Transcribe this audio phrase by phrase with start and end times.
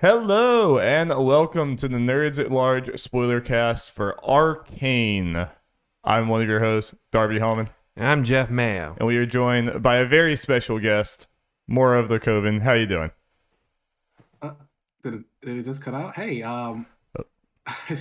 [0.00, 5.48] Hello and welcome to the Nerds at Large spoiler cast for Arcane.
[6.04, 8.94] I'm one of your hosts, Darby Hellman, I'm Jeff Mayo.
[8.98, 11.26] and we are joined by a very special guest,
[11.66, 12.60] Mora of the Coven.
[12.60, 13.10] How you doing?
[15.02, 16.14] Did it, did it just cut out?
[16.14, 16.86] Hey, um,
[17.86, 17.98] Can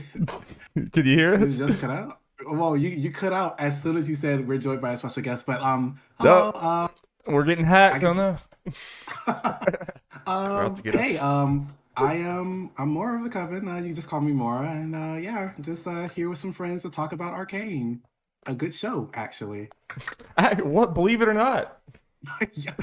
[0.75, 1.57] you hear did it us?
[1.57, 2.19] just cut out?
[2.47, 5.23] Well, you you cut out as soon as you said we're joined by a special
[5.23, 5.45] guest.
[5.45, 6.89] But um, hello, um,
[7.25, 8.03] We're getting hacked.
[8.03, 8.37] I Oh no!
[10.27, 13.67] um, to get hey, um, I am I'm Mora of the Coven.
[13.67, 16.83] Uh, you just call me Mora, and uh, yeah, just uh, here with some friends
[16.83, 18.01] to talk about Arcane.
[18.45, 19.69] A good show, actually.
[20.37, 20.93] I, what?
[20.93, 21.79] Believe it or not?
[22.53, 22.73] yeah,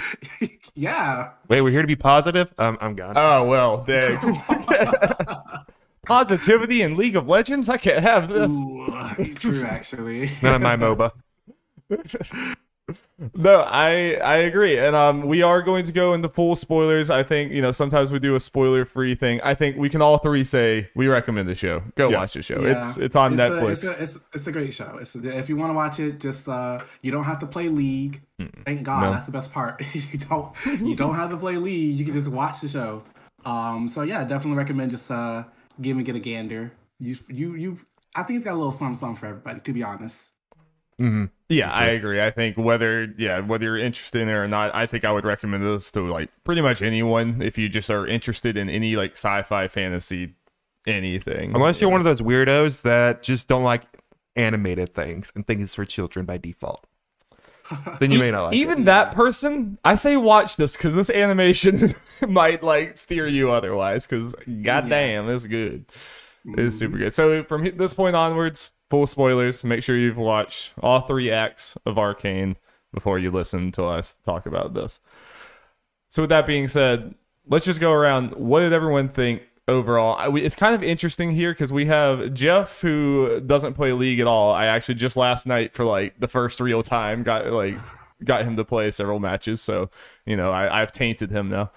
[0.74, 1.30] yeah.
[1.48, 2.52] Wait, we're here to be positive?
[2.58, 3.16] Um, I'm gone.
[3.16, 4.18] Oh well, dang.
[6.06, 7.68] Positivity in League of Legends?
[7.68, 8.52] I can't have this.
[8.52, 10.30] Ooh, true, actually.
[10.42, 11.12] None of my MOBA.
[13.34, 17.08] No, I I agree, and um, we are going to go into full spoilers.
[17.10, 19.40] I think you know sometimes we do a spoiler free thing.
[19.42, 21.82] I think we can all three say we recommend the show.
[21.96, 22.18] Go Yeah.
[22.18, 22.60] watch the show.
[22.60, 22.86] Yeah.
[22.86, 23.70] It's it's on It's a- Netflix.
[23.72, 24.98] it's, a, it's, it's a great show.
[25.00, 28.20] It's if you want to watch it, just uh, you don't have to play League.
[28.66, 29.12] Thank God, No.
[29.12, 29.80] that's the best part.
[29.94, 31.96] you don't you don't have to play League.
[31.96, 33.02] You can just watch the show.
[33.46, 35.44] Um, so yeah, definitely recommend just uh,
[35.80, 36.72] give and get a gander.
[36.98, 37.78] You you you.
[38.16, 39.60] I think it's got a little something something for everybody.
[39.60, 40.32] To be honest.
[40.98, 42.20] Hmm yeah, I agree.
[42.22, 45.24] I think whether yeah whether you're interested in it or not, I think I would
[45.24, 49.12] recommend this to like pretty much anyone if you just are interested in any like
[49.12, 50.34] sci-fi, fantasy,
[50.86, 51.54] anything.
[51.54, 53.82] Unless you're one of those weirdos that just don't like
[54.36, 56.86] animated things and think it's for children by default.
[57.98, 58.84] Then you may not like even it.
[58.86, 61.94] that person, I say watch this because this animation
[62.28, 64.06] might like steer you otherwise.
[64.06, 65.86] Because goddamn, it's good.
[66.44, 67.14] It's super good.
[67.14, 69.64] So from this point onwards, full spoilers.
[69.64, 72.56] Make sure you've watched all three acts of Arcane
[72.92, 75.00] before you listen to us talk about this.
[76.08, 77.14] So with that being said,
[77.48, 78.34] let's just go around.
[78.34, 80.16] What did everyone think overall?
[80.16, 84.20] I, we, it's kind of interesting here because we have Jeff who doesn't play League
[84.20, 84.52] at all.
[84.52, 87.76] I actually just last night for like the first real time got like
[88.22, 89.60] got him to play several matches.
[89.60, 89.90] So
[90.24, 91.72] you know I, I've tainted him now.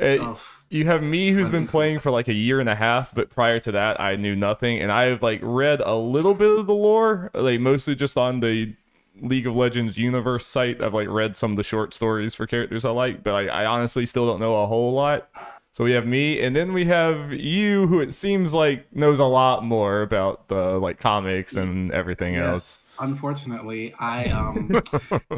[0.00, 0.40] Uh, Oh.
[0.70, 3.60] You have me who's been playing for like a year and a half, but prior
[3.60, 7.30] to that I knew nothing, and I've like read a little bit of the lore,
[7.34, 8.74] like mostly just on the
[9.20, 10.82] League of Legends universe site.
[10.82, 13.66] I've like read some of the short stories for characters I like, but I, I
[13.66, 15.28] honestly still don't know a whole lot.
[15.72, 19.24] So we have me, and then we have you, who it seems like knows a
[19.24, 22.85] lot more about the like comics and everything else.
[22.98, 24.70] Unfortunately, I um,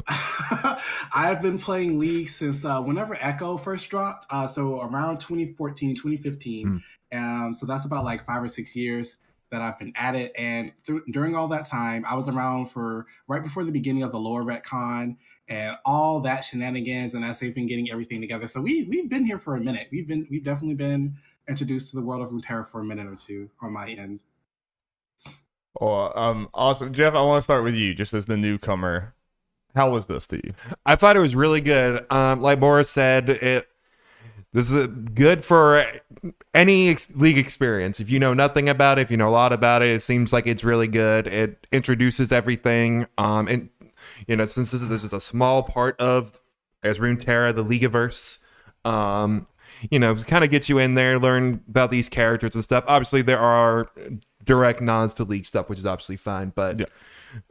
[1.13, 4.27] I've been playing League since uh, whenever Ekko first dropped.
[4.31, 6.83] Uh, so around 2014, 2015.
[7.13, 9.19] Um, so that's about like five or six years
[9.51, 10.33] that I've been at it.
[10.37, 14.13] And through, during all that time, I was around for right before the beginning of
[14.13, 15.17] the lore retcon
[15.49, 17.15] and all that shenanigans.
[17.15, 19.89] And as they've been getting everything together, so we we've been here for a minute.
[19.91, 21.17] We've been we've definitely been
[21.49, 24.23] introduced to the world of Runeterra for a minute or two on my end.
[25.81, 27.15] Oh, um, awesome, Jeff.
[27.15, 29.15] I want to start with you, just as the newcomer.
[29.75, 30.55] How was this to you?
[30.85, 32.11] I thought it was really good.
[32.13, 33.69] Um, like Boris said, it
[34.53, 35.85] this is good for
[36.55, 38.01] any ex- league experience.
[38.01, 40.33] If you know nothing about it, if you know a lot about it, it seems
[40.33, 41.27] like it's really good.
[41.27, 43.07] It introduces everything.
[43.19, 43.69] Um, and
[44.27, 46.41] you know, since this is, this is a small part of
[46.83, 48.39] as Runeterra, the Leagueverse,
[48.85, 49.47] um,
[49.91, 52.85] you know, kind of gets you in there, learn about these characters and stuff.
[52.89, 53.91] Obviously, there are
[54.49, 56.87] direct nods to League stuff, which is obviously fine, but Yeah.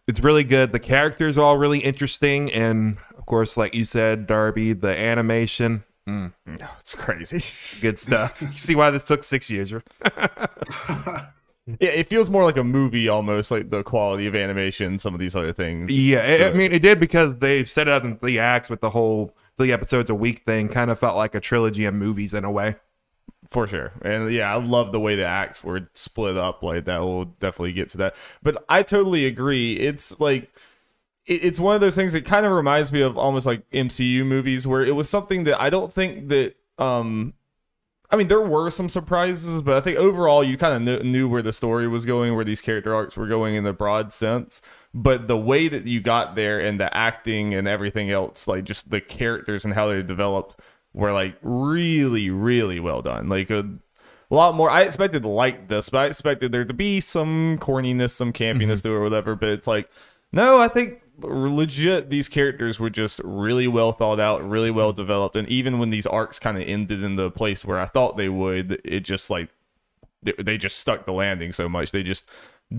[0.08, 0.74] it's really good.
[0.74, 5.84] The characters are all really interesting, and of course, like you said, Darby, the animation,
[6.10, 6.34] mm,
[6.80, 7.42] It's crazy.
[7.82, 8.42] good stuff.
[8.42, 9.72] you see why this took six years?
[11.82, 15.20] Yeah, it feels more like a movie almost, like the quality of animation, some of
[15.20, 15.92] these other things.
[15.94, 18.80] Yeah, I- I mean, it did because they set it up in three acts with
[18.80, 20.70] the whole three episodes a week thing.
[20.70, 22.78] Kind of felt like a trilogy of movies in a way.
[23.50, 23.94] For sure.
[24.02, 27.00] And yeah, I love the way the acts were split up like that.
[27.00, 28.16] We'll definitely get to that.
[28.44, 29.74] But I totally agree.
[29.74, 30.52] It's like
[31.26, 34.66] it's one of those things that kind of reminds me of almost like MCU movies
[34.66, 37.34] where it was something that I don't think that um
[38.10, 41.28] I mean, there were some surprises, but I think overall you kind of knew, knew
[41.28, 44.62] where the story was going, where these character arcs were going in the broad sense.
[44.94, 48.90] But the way that you got there and the acting and everything else, like just
[48.92, 50.58] the characters and how they developed,
[50.98, 53.30] were like really, really well done.
[53.30, 54.70] Like a, a lot more.
[54.70, 58.90] I expected like this, but I expected there to be some corniness, some campiness mm-hmm.
[58.90, 59.36] to it or whatever.
[59.36, 59.90] But it's like,
[60.32, 65.36] no, I think legit these characters were just really well thought out, really well developed,
[65.36, 68.30] and even when these arcs kind of ended in the place where I thought they
[68.30, 69.50] would, it just like
[70.24, 71.92] they, they just stuck the landing so much.
[71.92, 72.30] They just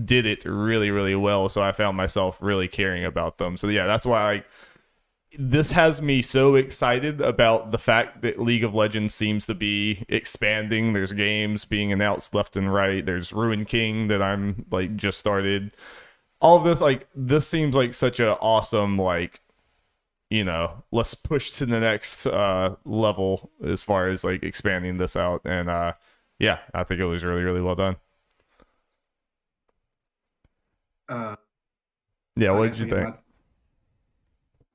[0.05, 1.49] did it really, really well.
[1.49, 3.57] So I found myself really caring about them.
[3.57, 4.43] So yeah, that's why I
[5.37, 10.03] this has me so excited about the fact that League of Legends seems to be
[10.09, 10.93] expanding.
[10.93, 13.05] There's games being announced left and right.
[13.05, 15.73] There's Ruined King that I'm like just started.
[16.41, 19.41] All of this like this seems like such a awesome like
[20.29, 25.15] you know, let's push to the next uh level as far as like expanding this
[25.15, 25.93] out and uh
[26.39, 27.97] yeah, I think it was really really well done.
[31.07, 31.35] Uh,
[32.35, 33.09] Yeah, what did you think?
[33.09, 33.17] my-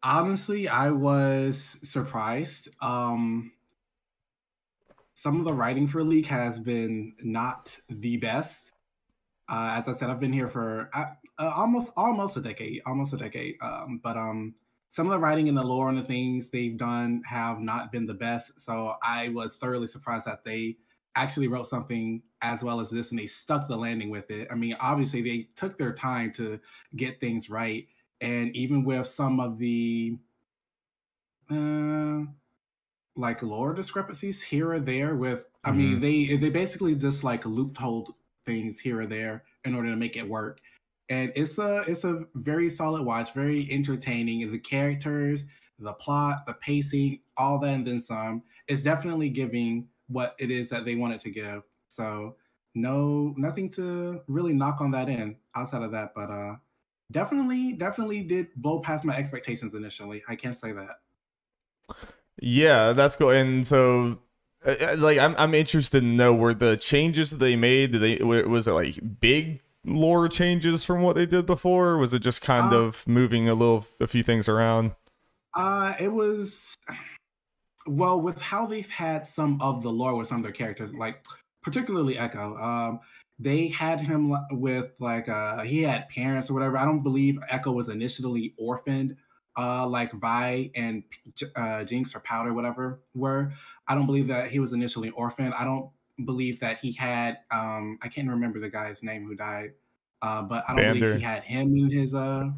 [0.05, 2.69] Honestly, I was surprised.
[2.83, 3.53] Um,
[5.15, 8.73] some of the writing for League has been not the best.
[9.49, 11.07] Uh, as I said, I've been here for uh,
[11.39, 13.57] uh, almost almost a decade, almost a decade.
[13.63, 14.55] Um, but um,
[14.91, 18.05] some of the writing and the lore and the things they've done have not been
[18.05, 18.61] the best.
[18.61, 20.77] So I was thoroughly surprised that they
[21.17, 24.49] actually wrote something as well as this, and they stuck the landing with it.
[24.51, 26.61] I mean, obviously they took their time to
[26.95, 27.87] get things right,
[28.25, 30.19] and even with some of the
[31.51, 32.21] uh,
[33.17, 38.13] like lore discrepancies here or there with i mean they they basically just like loopholed
[38.45, 40.61] things here or there in order to make it work.
[41.09, 44.51] And it's a it's a very solid watch very entertaining.
[44.51, 45.47] The characters
[45.79, 48.43] the plot the pacing all that and then some.
[48.69, 51.63] It's definitely giving what it is that they wanted to give.
[51.89, 52.37] So
[52.75, 56.57] no nothing to really knock on that end outside of that but uh
[57.15, 60.99] definitely definitely did blow past my expectations initially i can't say that
[62.41, 63.31] Yeah, that's cool.
[63.31, 64.19] And so,
[64.67, 67.93] uh, uh, like, I'm I'm interested to know were the changes that they made.
[67.93, 71.91] Did they was it like big lore changes from what they did before?
[71.91, 74.93] Or was it just kind Uh, of moving a little, a few things around?
[75.55, 76.75] Uh, it was
[77.87, 81.25] well with how they've had some of the lore with some of their characters, like
[81.63, 82.61] particularly Ekko.
[82.61, 83.01] Um,
[83.39, 86.77] they had him with like uh he had parents or whatever.
[86.77, 89.17] I don't believe Ekko was initially orphaned,
[89.57, 91.03] uh, like Vi and
[91.57, 93.53] uh, Jinx or Powder, whatever were.
[93.89, 95.55] I don't believe that he was initially orphaned.
[95.55, 95.91] I don't
[96.25, 99.73] believe that he had um I can't remember the guy's name who died.
[100.23, 101.01] Uh, but I don't Vander.
[101.01, 102.51] believe he had him in his uh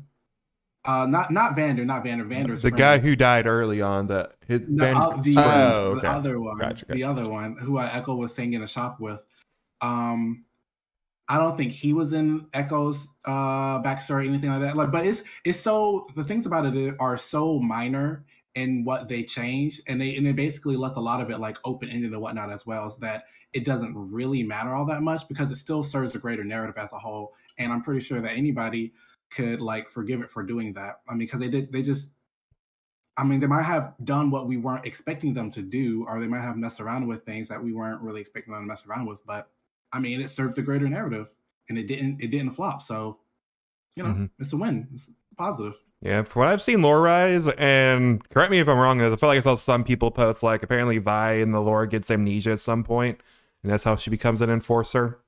[0.85, 2.25] uh not not Vander, not Vander.
[2.25, 2.79] Vander's The friend.
[2.79, 5.35] guy who died early on that his No, Van- uh, the.
[5.39, 7.09] Oh, the other one, Gotcha, the gotcha.
[7.23, 9.27] other one, who uh, Ekko was staying in a shop with.
[9.81, 10.45] Um,
[11.29, 14.77] I don't think he was in Ekko's uh backstory, or anything like that.
[14.77, 18.25] Like, but it's it's so the things about it are so minor
[18.55, 21.59] in what they changed, and they and they basically left a lot of it like
[21.65, 25.27] open ended and whatnot as well, so that it doesn't really matter all that much
[25.29, 27.35] because it still serves the greater narrative as a whole.
[27.59, 28.93] And I'm pretty sure that anybody
[29.31, 31.01] could like forgive it for doing that.
[31.09, 32.11] I mean, because they did they just
[33.17, 36.29] I mean, they might have done what we weren't expecting them to do, or they
[36.29, 39.07] might have messed around with things that we weren't really expecting them to mess around
[39.07, 39.25] with.
[39.25, 39.49] But
[39.93, 41.35] I mean, it served the greater narrative,
[41.69, 42.21] and it didn't.
[42.21, 42.83] It didn't flop.
[42.83, 43.19] So,
[43.97, 44.31] you know, Mhm.
[44.39, 44.89] it's a win.
[44.93, 45.75] It's positive.
[46.03, 49.29] Yeah, from what I've seen lore rise, and correct me if I'm wrong, I feel
[49.29, 52.59] like I saw some people post like apparently Vi in the lore gets amnesia at
[52.61, 53.21] some point,
[53.63, 55.21] and that's how she becomes an enforcer.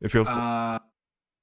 [0.00, 0.78] It feels Uh,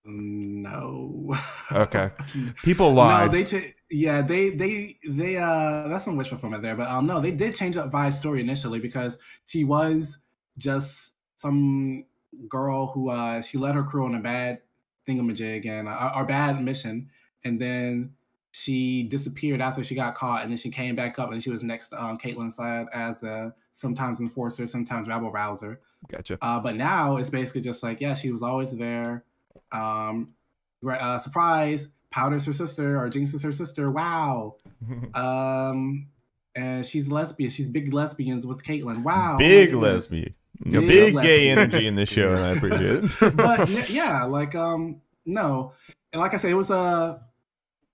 [0.06, 1.36] no.
[1.71, 2.12] Okay.
[2.63, 3.25] people lie.
[3.25, 7.06] No, they cha- yeah, they they they uh that's some wish fulfillment there, but um
[7.07, 9.18] no, they did change up Vi's story initially because
[9.48, 10.19] she was
[10.57, 12.06] just some
[12.48, 14.62] girl who uh she led her crew on a bad
[15.07, 17.10] thingamajig and uh, or bad mission,
[17.44, 18.13] and then
[18.51, 21.62] she disappeared after she got caught, and then she came back up and she was
[21.62, 25.80] next to um, Caitlyn's side as a sometimes enforcer, sometimes rabble rouser.
[26.12, 26.39] gotcha.
[26.42, 29.23] Uh, but now it's basically just like, yeah, she was always there.
[29.71, 30.33] Um,
[30.81, 33.92] right, uh, surprise, Powder's her sister or Jinx is her sister.
[33.92, 34.56] Wow.
[35.16, 36.07] Um,
[36.56, 37.50] and she's lesbian.
[37.52, 39.04] She's big lesbians with Caitlyn.
[39.04, 39.38] Wow.
[39.38, 40.33] big lesbian.
[40.66, 43.35] You know, Big big gay energy in this show, and I appreciate it.
[43.35, 45.73] but yeah, like um, no,
[46.11, 47.21] and like I said, it was a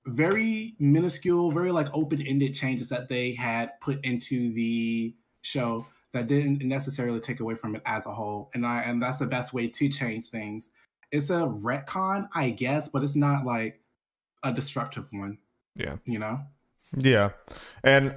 [0.06, 6.62] very minuscule, very like open-ended changes that they had put into the show that didn't
[6.64, 8.50] necessarily take away from it as a whole.
[8.54, 10.70] And I and that's the best way to change things.
[11.12, 13.82] It's a retcon, I guess, but it's not like
[14.44, 15.38] a disruptive one.
[15.76, 15.98] Yeah.
[16.06, 16.40] You know?
[16.96, 17.32] Yeah,
[17.84, 18.16] and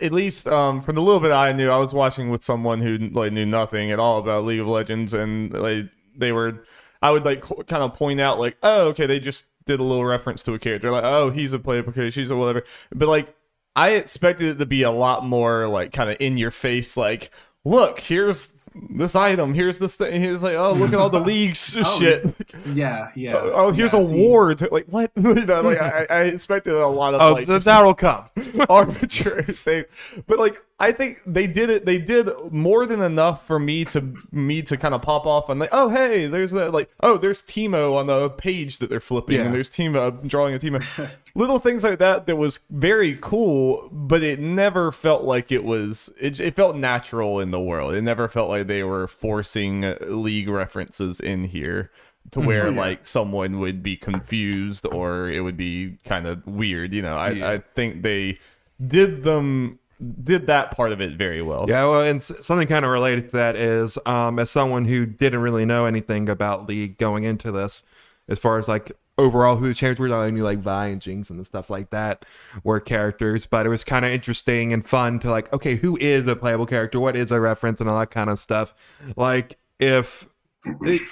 [0.00, 2.98] at least um, from the little bit I knew, I was watching with someone who
[2.98, 6.64] like knew nothing at all about League of Legends, and like they were,
[7.00, 10.04] I would like kind of point out like, oh, okay, they just did a little
[10.04, 13.34] reference to a character, like, oh, he's a playable character, she's a whatever, but like
[13.76, 17.30] I expected it to be a lot more like kind of in your face, like,
[17.64, 21.76] look, here's this item, here's this thing, he's like, oh, look at all the leagues
[21.78, 22.24] Oh, shit.
[22.72, 23.36] Yeah, yeah.
[23.36, 24.28] Oh, oh here's yeah, a see.
[24.28, 24.70] ward.
[24.72, 25.10] Like what?
[25.16, 28.24] you know, like I, I expected a lot of Oh, like that'll come.
[28.68, 29.86] arbitrary things.
[30.26, 34.14] But like I think they did it they did more than enough for me to
[34.30, 37.42] me to kind of pop off and like, oh hey, there's that like oh there's
[37.42, 39.46] Teemo on the page that they're flipping Yeah.
[39.46, 41.10] and there's Teemo drawing a Teemo.
[41.34, 46.12] Little things like that that was very cool, but it never felt like it was
[46.20, 47.94] it, it felt natural in the world.
[47.94, 51.90] It never felt like they were forcing league references in here
[52.30, 52.46] to mm-hmm.
[52.46, 52.80] where Oh, yeah.
[52.80, 57.30] like someone would be confused or it would be kind of weird you know I,
[57.30, 57.50] Yeah.
[57.50, 58.38] I think they
[58.86, 59.78] did them
[60.22, 63.36] did that part of it very well Yeah, well, and something kind of related to
[63.36, 67.84] that is, um, as someone who didn't really know anything about League going into this,
[68.28, 71.30] as far as like overall who the characters were, I knew like Vi and Jinx
[71.30, 72.24] and stuff like that
[72.62, 76.26] were characters, but it was kind of interesting and fun to like, okay, who is
[76.26, 77.00] a playable character?
[77.00, 78.72] What is a reference and all that kind of stuff?
[79.16, 80.28] Like if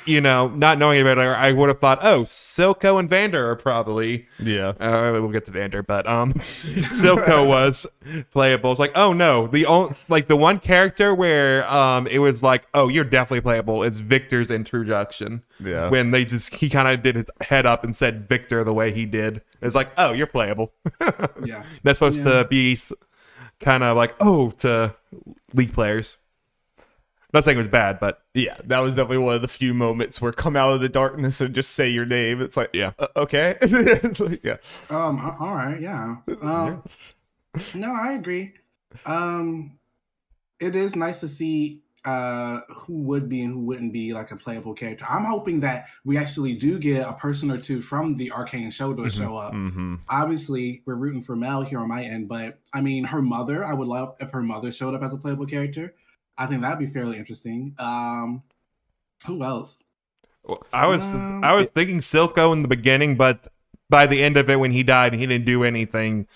[0.07, 3.57] you know, not knowing about it, I would have thought, oh, Silco and Vander are
[3.57, 7.87] probably yeah uh, we'll get to Vander, but um, Silco was
[8.33, 8.73] playable.
[8.73, 12.67] It's like, oh no, the only like the one character where um it was like,
[12.75, 15.43] oh, you're definitely playable is Viktor's introduction.
[15.65, 15.89] Yeah.
[15.89, 18.93] when they just he kind of did his head up and said Viktor the way
[18.93, 19.41] he did.
[19.63, 20.73] It's like, oh, you're playable.
[21.45, 21.65] Yeah.
[21.83, 22.43] That's supposed Yeah.
[22.43, 22.77] to be
[23.61, 24.95] kind of like, oh, to
[25.55, 26.19] league players.
[27.35, 30.21] Not saying it was bad, but yeah that was definitely one of the few moments
[30.21, 32.93] where come out of the darkness and just say your name it's like Yeah.
[32.99, 34.57] uh, okay It's like, yeah
[34.91, 35.35] Um.
[35.41, 35.81] All right.
[35.81, 36.17] Yeah.
[36.43, 36.83] Um.
[37.75, 38.53] No, I agree.
[39.07, 39.79] Um.
[40.61, 44.37] It is nice to see uh who would be and who wouldn't be like a
[44.37, 45.05] playable character.
[45.09, 48.95] I'm hoping that we actually do get a person or two from the Arcane show
[48.95, 49.53] to show up.
[49.53, 49.97] mm-hmm.
[50.09, 53.65] Obviously, we're rooting for Mel here on my end, but I mean, her mother.
[53.65, 55.95] I would love if her mother showed up as a playable character.
[56.39, 57.75] I think that'd be fairly interesting.
[57.79, 58.43] Um.
[59.27, 59.79] Who else?
[60.73, 63.49] I was Um, I was thinking Silco in the beginning, but
[63.91, 66.27] by the end of it, when he died and he didn't do anything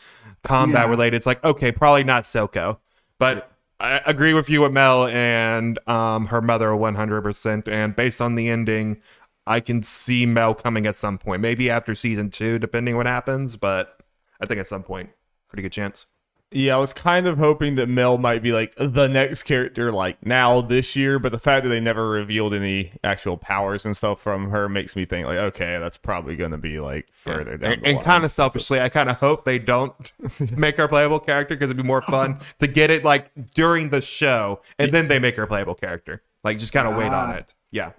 [0.43, 0.91] combat Yeah.
[0.91, 2.79] related, it's like okay, probably not Silco.
[3.19, 7.69] But I agree with you with Mel and um, her mother one hundred percent.
[7.69, 9.01] And based on the ending,
[9.47, 13.57] I can see Mel coming at some point, maybe after season two, depending what happens.
[13.57, 14.01] But
[14.41, 15.11] I think at some point,
[15.49, 16.07] pretty good chance.
[16.53, 20.25] Yeah, I was kind of hoping that Mel might be like the next character, like
[20.27, 21.21] now this year.
[21.21, 24.97] But the fact that they never revealed any actual powers and stuff from her makes
[24.97, 27.75] me think like, okay, that's probably going to be like further down.
[27.75, 30.13] and, and kind of selfishly, I kind of hope they don't
[30.57, 34.01] make her playable character because it'd be more fun to get it like during the
[34.01, 36.23] show, and then they make her playable character.
[36.43, 37.35] Like just kind of wait on Ah.
[37.35, 37.55] it.
[37.71, 37.93] Yeah,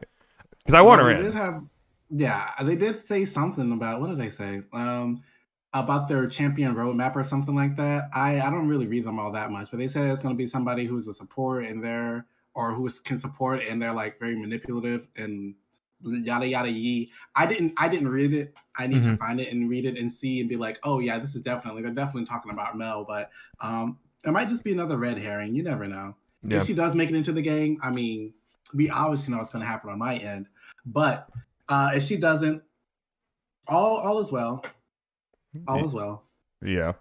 [0.59, 1.25] because I want her Well, they in.
[1.31, 1.63] did have,
[2.09, 4.63] yeah, they did say something about what did they say?
[4.73, 5.23] Um,
[5.73, 8.09] about their champion roadmap or something like that.
[8.13, 10.37] I I don't really read them all that much, but they said it's going to
[10.37, 14.35] be somebody who's a support and they're or who can support and they're like very
[14.35, 15.55] manipulative and
[16.03, 17.09] yada yada yee.
[17.35, 18.53] I didn't I didn't read it.
[18.77, 21.17] I need to find it and read it and see and be like, oh yeah,
[21.19, 23.29] this is definitely they're definitely talking about Mel, but
[23.61, 25.55] um, it might just be another red herring.
[25.55, 26.57] You never know Yeah.
[26.57, 28.33] if she does make it into the game, I mean,
[28.73, 30.47] we obviously know what's going to happen on my end.
[30.85, 31.29] But
[31.69, 32.61] uh, if she doesn't,
[33.67, 34.65] all all is well.
[35.67, 36.25] All is well.
[36.63, 36.93] Yeah.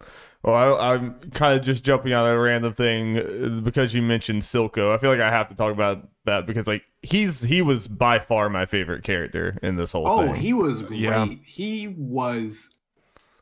[0.42, 4.40] Well, I, I'm kind of just jumping on a random thing uh, because you mentioned
[4.42, 4.94] Silco.
[4.94, 8.18] I feel like I have to talk about that because like he's he was by
[8.20, 10.36] far my favorite character in this whole Oh, thing.
[10.36, 11.00] he was great.
[11.00, 11.26] Yeah.
[11.44, 12.70] He was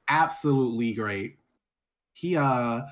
[0.09, 1.39] absolutely great.
[2.15, 2.83] He uh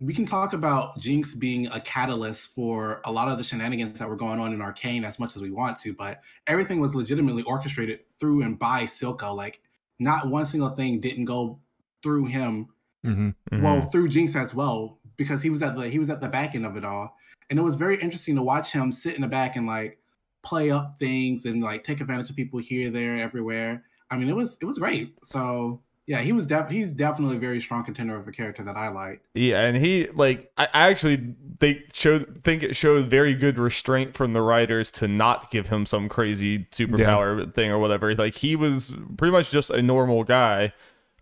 [0.00, 4.08] we can talk about Jinx being a catalyst for a lot of the shenanigans that
[4.08, 7.42] were going on in Arcane as much as we want to, but everything was legitimately
[7.44, 9.34] orchestrated through and by Silco.
[9.34, 9.60] Like
[9.98, 11.58] not one single thing didn't go
[12.02, 12.68] through him
[13.04, 13.62] hmm Mhm.
[13.62, 16.54] well through Jinx as well because he was at the he was at the back
[16.54, 17.16] end of it all,
[17.50, 19.98] and it was very interesting to watch him sit in the back and like
[20.42, 23.84] play up things and like take advantage of people here, there, everywhere.
[24.10, 25.14] I mean, it was it was great.
[25.24, 28.76] So yeah, he was def- he's definitely a very strong contender of a character that
[28.76, 29.22] I like.
[29.34, 34.14] Yeah, and he like I I actually they showed think it showed very good restraint
[34.14, 38.14] from the writers to not give him some crazy superpower thing or whatever.
[38.14, 40.72] Like he was pretty much just a normal guy.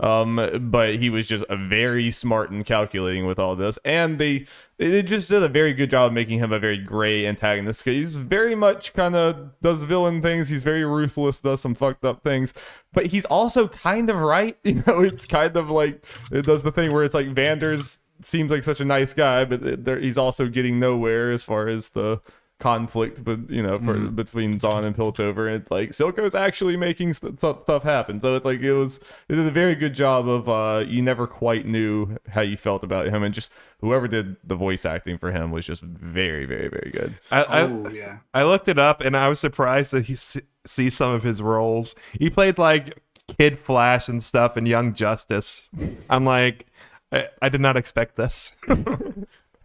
[0.00, 4.46] Um, but he was just a very smart and calculating with all this, and they
[4.78, 7.84] they just did a very good job of making him a very gray antagonist.
[7.84, 10.48] He's very much kind of does villain things.
[10.48, 12.54] He's very ruthless, does some fucked up things,
[12.94, 14.56] but he's also kind of right.
[14.64, 18.50] You know, it's kind of like it does the thing where it's like Vander's seems
[18.50, 22.20] like such a nice guy, but he's also getting nowhere as far as the
[22.60, 25.46] conflict, but you know, for, between Zaun and Piltover.
[25.46, 28.20] And it's like Silco's actually making st- stuff stuff happen.
[28.20, 28.98] So it's like it was
[29.28, 32.84] it did a very good job of uh you never quite knew how you felt
[32.84, 33.50] about him, and just
[33.80, 37.18] whoever did the voice acting for him was just very very very good.
[37.32, 40.36] I, I Oh yeah, I looked it up and I was surprised that he s-
[40.64, 41.94] see some of his roles.
[42.12, 42.98] He played like
[43.38, 45.70] Kid Flash and stuff and Young Justice.
[46.08, 46.66] I'm like,
[47.12, 48.56] I, I did not expect this.
[48.68, 48.76] a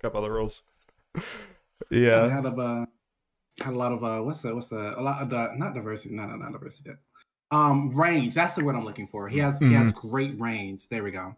[0.02, 0.62] couple other rules.
[1.90, 2.28] Yeah.
[2.30, 2.86] had a uh,
[3.62, 4.54] had a lot of uh, what's that?
[4.54, 4.96] What's that?
[4.98, 6.92] A lot of uh, not diversity, not not diversity.
[7.52, 8.34] Um, range.
[8.34, 9.28] That's the word I'm looking for.
[9.30, 10.88] He has he has great range.
[10.90, 11.36] There we go.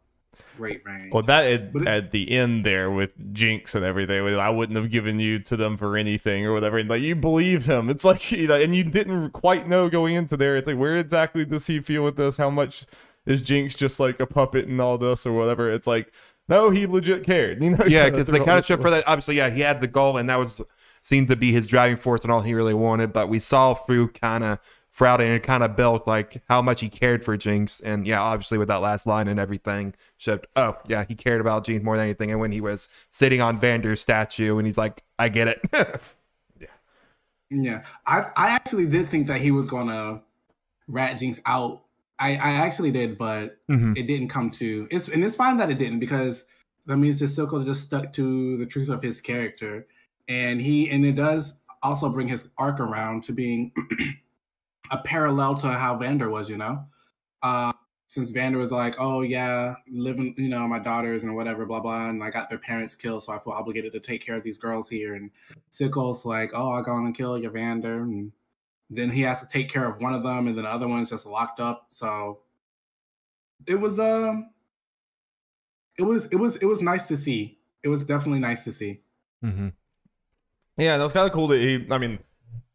[0.55, 1.11] Great range.
[1.11, 4.89] Well, that at, it- at the end there with Jinx and everything, I wouldn't have
[4.91, 6.77] given you to them for anything or whatever.
[6.77, 10.15] And like you believe him, it's like you know, and you didn't quite know going
[10.15, 10.55] into there.
[10.55, 12.37] It's like where exactly does he feel with this?
[12.37, 12.85] How much
[13.25, 15.69] is Jinx just like a puppet and all this or whatever?
[15.71, 16.13] It's like
[16.47, 17.61] no, he legit cared.
[17.67, 17.85] You know?
[17.85, 19.07] Yeah, because they kind of the showed for that.
[19.07, 20.61] Obviously, yeah, he had the goal, and that was
[21.01, 23.13] seemed to be his driving force and all he really wanted.
[23.13, 26.81] But we saw through kind of throughout it, and kind of built like how much
[26.81, 30.77] he cared for Jinx, and yeah, obviously with that last line and everything, showed oh
[30.87, 32.31] yeah, he cared about Jinx more than anything.
[32.31, 35.61] And when he was sitting on Vander's statue, and he's like, I get it.
[36.59, 36.67] Yeah,
[37.49, 40.21] yeah, I I actually did think that he was gonna
[40.87, 41.83] rat Jinx out.
[42.19, 43.97] I I actually did, but Mhm.
[43.97, 44.87] it didn't come to.
[44.91, 46.45] It's and it's fine that it didn't because
[46.85, 49.87] that means just Silco just stuck to the truth of his character,
[50.27, 53.71] and he and it does also bring his arc around to being
[54.91, 56.49] a parallel to how Vander was.
[56.49, 56.85] You know,
[57.43, 57.73] uh,
[58.07, 62.09] since Vander was like, oh yeah, living, you know, my daughters and whatever, blah blah,
[62.09, 64.57] and I got their parents killed, so I feel obligated to take care of these
[64.57, 65.15] girls here.
[65.15, 65.29] And
[65.71, 68.31] Silco's like, oh, I gone and kill your Vander, and
[68.89, 71.09] then he has to take care of one of them, and then the other one's
[71.09, 71.87] just locked up.
[71.89, 72.39] So
[73.67, 74.51] it was um,
[75.97, 77.59] it was it was it was nice to see.
[77.83, 79.01] It was definitely nice to see.
[79.43, 79.69] mm-hmm.
[80.77, 81.85] Yeah, it was kind of cool that he.
[81.89, 82.19] I mean,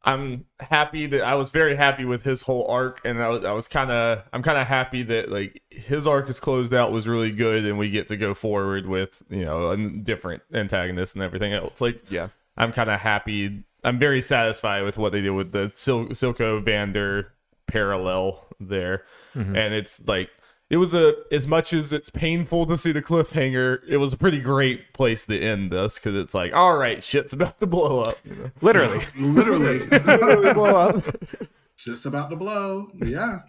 [0.04, 3.68] I'm happy that I was very happy with his whole arc, and I was, was
[3.68, 7.30] kind of, I'm kind of happy that like his arc is closed out was really
[7.30, 11.52] good, and we get to go forward with you know a different antagonist and everything
[11.52, 11.80] else.
[11.80, 12.28] Like, Yeah.
[12.56, 13.62] I'm kind of happy.
[13.84, 17.32] I'm very satisfied with what they did with the Sil- Silco Vander
[17.66, 19.56] parallel there, Mhm.
[19.56, 20.30] and it's like.
[20.70, 23.80] It was a as much as it's painful to see the cliffhanger.
[23.86, 27.34] It was a pretty great place to end this because it's like, all right, shit's
[27.34, 28.16] about to blow up.
[28.24, 28.50] you know?
[28.62, 29.04] literally.
[29.18, 31.04] Literally, Literally blow up.
[31.76, 32.88] just about to blow.
[33.04, 33.40] Yeah,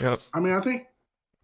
[0.00, 0.20] Yep.
[0.32, 0.86] I mean, I think.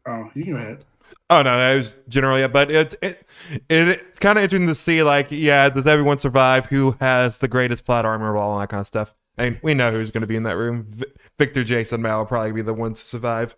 [0.06, 0.84] Oh, you can go ahead.
[1.30, 2.46] Oh no, that was generally.
[2.48, 3.26] But it's it,
[3.68, 5.02] it it's kind of interesting to see.
[5.02, 6.66] Like, yeah, does everyone survive?
[6.66, 9.14] Who has the greatest plot armor of all and that kind of stuff?
[9.36, 10.86] And we know who's going to be in that room.
[10.90, 11.06] V-
[11.38, 13.56] Viktor, Jason, Mel will probably be the ones to survive.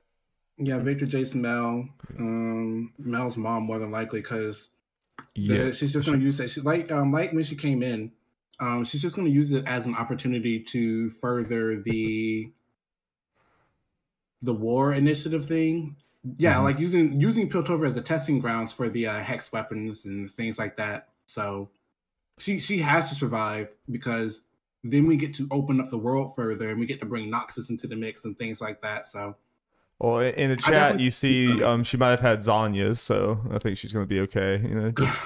[0.59, 1.87] Yeah, Viktor, Jason, Mel,
[2.19, 4.71] um, Mel's mom more than likely because
[5.35, 5.71] Yeah.
[5.73, 6.49] she's just going to use it.
[6.49, 8.13] She like um like when she came in,
[8.61, 12.53] um, she's just going to use it as an opportunity to further the
[14.41, 15.97] the war initiative thing.
[16.39, 16.65] Yeah, Mhm.
[16.65, 20.59] like using using Piltover as a testing grounds for the uh, hex weapons and things
[20.59, 21.09] like that.
[21.27, 21.71] So
[22.39, 24.43] she she has to survive because
[24.83, 27.71] then we get to open up the world further and we get to bring Noxus
[27.71, 29.07] into the mix and things like that.
[29.07, 29.37] So
[29.99, 33.79] Well, in the chat, you see, um, she might have had Zhonya's, so I think
[33.79, 34.61] she's gonna be okay.
[34.63, 35.19] You know, just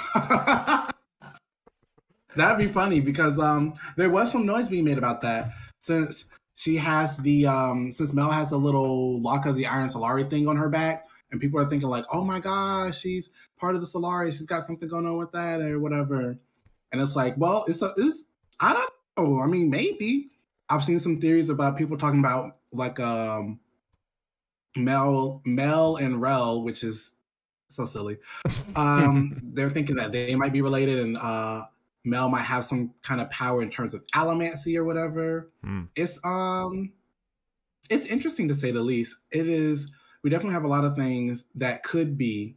[2.36, 6.76] That'd be funny because um there was some noise being made about that since she
[6.76, 10.56] has the um since Mel has a little lock of the Iron Solari thing on
[10.56, 14.32] her back and people are thinking like oh my gosh she's part of the Solari.
[14.32, 16.38] She's got something going on with that or whatever.
[16.92, 18.24] And it's like well it's a it's
[18.58, 19.40] I don't know.
[19.40, 20.30] I mean maybe.
[20.68, 23.60] I've seen some theories about people talking about like um
[24.76, 27.12] Mel Mel and Rell which is
[27.68, 28.18] so silly.
[28.76, 31.64] Um they're thinking that they might be related and uh
[32.04, 35.50] Mel might have some kind of power in terms of allomancy or whatever.
[35.62, 35.84] Hmm.
[35.96, 36.92] It's um
[37.88, 39.16] it's interesting to say the least.
[39.30, 39.90] It is
[40.22, 42.56] we definitely have a lot of things that could be.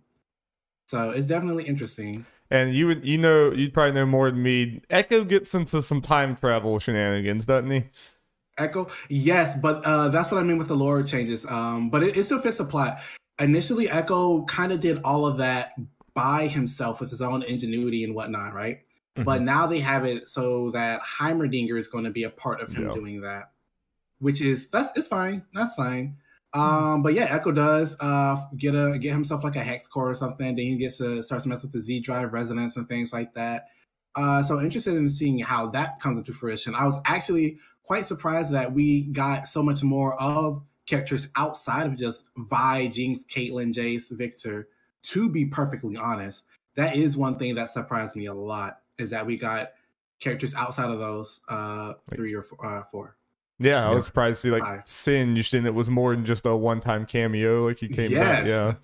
[0.88, 2.25] So it's definitely interesting.
[2.51, 4.82] and you would, you know, you'd probably know more than me.
[4.89, 7.86] Ekko gets into some time travel shenanigans, doesn't he?
[8.60, 11.45] Ekko, yes, but uh that's what I mean with the lore changes.
[11.45, 12.99] Um, but it, it still fits the plot.
[13.39, 15.73] Initially, Ekko kind of did all of that
[16.13, 18.82] by himself with his own ingenuity and whatnot, right?
[19.15, 22.71] But now they have it so that Heimerdinger is going to be a part of
[22.73, 22.93] him Yeah.
[22.93, 23.52] doing that,
[24.19, 25.45] which is that's it's fine.
[25.54, 26.17] That's fine.
[26.54, 30.15] Um, but yeah, Ekko does uh get a get himself like a hex core or
[30.15, 30.56] something.
[30.56, 33.34] Then he gets to starts to mess with the Z drive resonance and things like
[33.36, 33.67] that.
[34.15, 36.76] Uh, so interested in seeing how that comes into fruition.
[36.76, 41.95] I was actually quite surprised that we got so much more of characters outside of
[41.95, 44.67] just Vi, Jinx, Caitlyn, Jayce, Viktor.
[45.08, 46.43] To be perfectly honest,
[46.76, 49.71] that is one thing that surprised me a lot is that we got
[50.19, 53.17] characters outside of those uh three or four, uh, four.
[53.60, 53.95] Yeah, I Yeah.
[53.95, 54.82] was surprised to see like Five.
[54.86, 57.65] Singed, and it was more than just a one-time cameo.
[57.65, 58.45] Like he came back.
[58.45, 58.75] Yeah,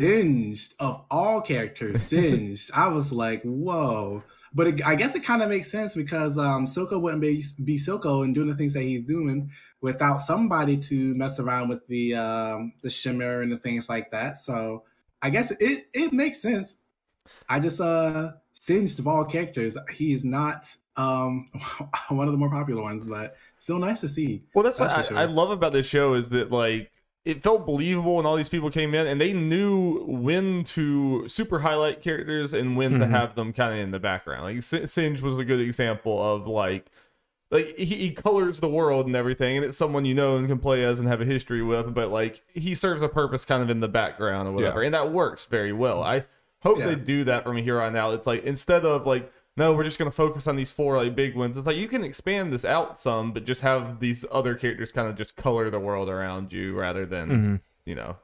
[0.00, 2.70] Singed of all characters, Singed.
[2.74, 4.22] I was like, whoa.
[4.54, 7.76] But it, I guess it kind of makes sense because um Silco wouldn't be be
[7.76, 12.14] Silco and doing the things that he's doing without somebody to mess around with the
[12.14, 14.36] um the shimmer and the things like that.
[14.36, 14.84] So
[15.20, 16.76] I guess it it makes sense.
[17.48, 21.48] I just uh Singed of all characters, he is not um
[22.08, 24.42] one of the more popular ones, but still nice to see.
[24.54, 26.90] Well, that's, That's what I, I love about this show is that like
[27.24, 31.58] it felt believable, and all these people came in, and they knew when to super
[31.58, 33.10] highlight characters and when to Mhm.
[33.10, 34.44] have them kind of in the background.
[34.44, 36.86] Like Sin- Singe was a good example of like.
[37.50, 40.58] Like he, he colors the world and everything, and it's someone you know and can
[40.58, 41.94] play as and have a history with.
[41.94, 45.12] But like he serves a purpose kind of in the background or whatever, and that
[45.12, 46.02] works very well.
[46.02, 46.24] I
[46.62, 46.86] hope Yeah.
[46.88, 48.14] they do that from here on out.
[48.14, 51.34] It's like instead of like no, we're just gonna focus on these four like big
[51.34, 51.58] ones.
[51.58, 55.08] It's like you can expand this out some, but just have these other characters kind
[55.08, 57.60] of just color the world around you rather than Mhm.
[57.84, 58.16] you know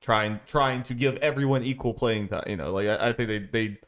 [0.00, 2.44] trying trying to give everyone equal playing time.
[2.46, 3.78] You know, like I, I think they they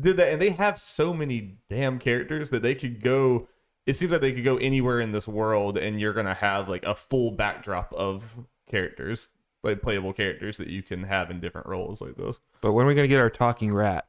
[0.00, 3.46] did that, and they have so many damn characters that they could go.
[3.86, 6.84] It seems like they could go anywhere in this world, and you're gonna have like
[6.84, 8.24] a full backdrop of
[8.68, 9.28] characters,
[9.62, 12.40] like playable characters that you can have in different roles like those.
[12.60, 14.06] But when are we gonna get our talking rat?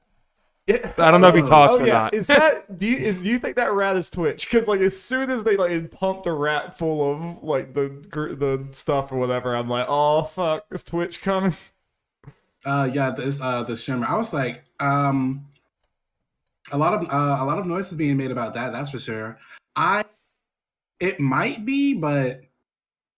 [0.68, 0.92] Yeah.
[0.98, 2.14] I don't know if he Oh, talks Oh or yeah, not.
[2.14, 4.50] is that do you is, do you think that rat is Twitch?
[4.50, 8.34] Because like as soon as they like pumped a rat full of like the gr-
[8.34, 11.54] the stuff or whatever, I'm like, oh fuck, is Twitch coming?
[12.64, 14.06] Uh, yeah, this uh, the shimmer.
[14.08, 15.48] I was like, um,
[16.72, 18.72] a lot of uh, a lot of noise is being made about that.
[18.72, 19.40] That's for sure.
[19.76, 20.04] I,
[21.00, 22.42] it might be, but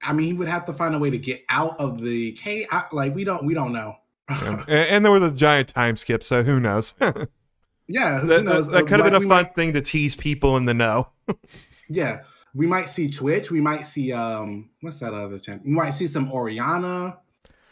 [0.05, 2.67] I mean, he would have to find a way to get out of the cave.
[2.71, 3.95] I, like, we don't, we don't know.
[4.29, 6.93] and, and there was a giant time skip, so who knows?
[7.87, 8.67] yeah, who that, knows?
[8.69, 10.73] that Uh, could have like, been a fun might- thing to tease people in the
[10.73, 11.09] know.
[11.89, 12.21] yeah,
[12.53, 13.51] we might see Twitch.
[13.51, 15.61] We might see um, what's that other channel?
[15.65, 17.17] We might see some Orianna.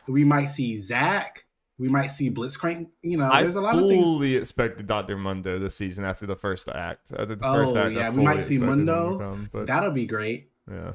[0.07, 1.45] We might see Zac.
[1.77, 2.89] We might see Blitzcrank.
[3.01, 4.01] You know, I there's a lot of things.
[4.03, 7.11] I fully expected Doctor Mundo this season after the first act.
[7.11, 9.17] After the first Oh, act, yeah, we might see expected him Mundo.
[9.19, 10.49] come, but That'll be great.
[10.69, 10.91] yeah,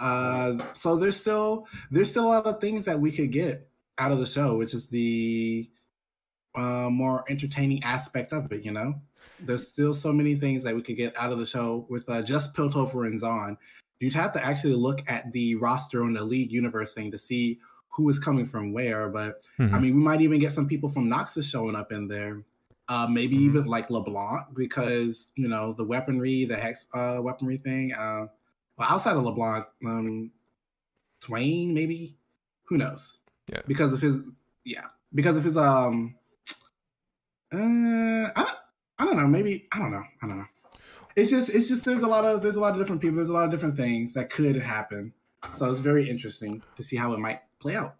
[0.00, 4.10] Uh, so there's still there's still a lot of things that we could get out
[4.12, 5.68] of the show, which is the
[6.54, 8.64] uh, more entertaining aspect of it.
[8.64, 8.94] You know,
[9.38, 12.22] there's still so many things that we could get out of the show with uh,
[12.22, 13.56] just Piltover and Zaun.
[14.00, 17.60] You'd have to actually look at the roster on the League Universe thing to see
[17.90, 19.08] who is coming from where.
[19.10, 19.80] But I Mhm.
[19.82, 22.42] mean, we might even get some people from Noxus showing up in there.
[22.88, 23.42] Uh, maybe Mhm.
[23.42, 27.92] even like LeBlanc because you know the weaponry, the hex uh, weaponry thing.
[27.92, 28.26] Uh,
[28.80, 30.30] well, outside of LeBlanc, um,
[31.20, 32.16] Swain maybe.
[32.64, 33.18] Who knows?
[33.52, 33.60] Yeah.
[33.66, 34.30] Because of his,
[34.64, 36.14] yeah, because of his um.
[37.52, 38.56] Uh, I don't,
[38.98, 39.26] I don't know.
[39.26, 40.04] Maybe I don't know.
[40.22, 40.46] I don't know.
[41.14, 41.84] It's just, it's just.
[41.84, 43.16] There's a lot of, there's a lot of different people.
[43.16, 45.12] There's a lot of different things that could happen.
[45.52, 47.96] So it's very interesting to see how it might play out.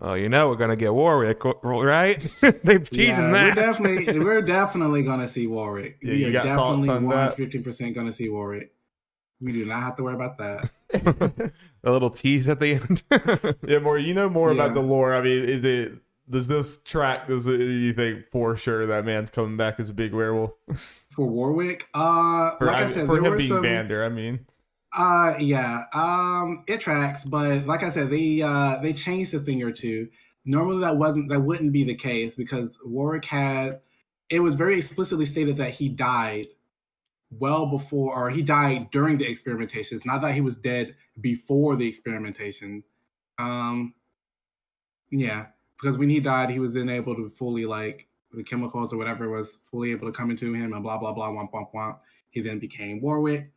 [0.00, 2.18] Oh, you know we're gonna get Warwick, right?
[2.40, 3.56] They're teasing Yeah, that.
[3.56, 5.98] We're definitely, we're definitely gonna see Warwick.
[6.02, 8.72] Yeah, we are definitely on one fifteen percent gonna see Warwick.
[9.44, 10.70] We do not have to worry about that.
[11.84, 13.02] a little tease at the end.
[13.68, 13.78] yeah.
[13.78, 15.12] More, you know more about the lore.
[15.14, 15.92] I mean, is it
[16.30, 17.28] does this track?
[17.28, 20.52] Does it, you think for sure that man's coming back as a big werewolf?
[21.10, 23.62] For Warwick, uh, For, like I, I- said, for there him were being some.
[23.62, 24.46] Vander, I mean,
[24.96, 29.62] Uh, yeah, um, it tracks, but like I said, they uh they changed a thing
[29.62, 30.08] or two.
[30.46, 33.80] Normally, that wasn't that wouldn't be the case because Warwick had
[34.30, 36.46] it was very explicitly stated that he died
[37.38, 41.86] well before, or he died during the experimentations, not that he was dead before the
[41.86, 42.82] experimentation.
[43.38, 43.94] Um,
[45.10, 45.46] yeah,
[45.80, 49.30] because when he died, he was then able to fully like the chemicals or whatever
[49.30, 52.00] was fully able to come into him and blah blah blah womp womp womp.
[52.30, 53.52] He then became Warwick,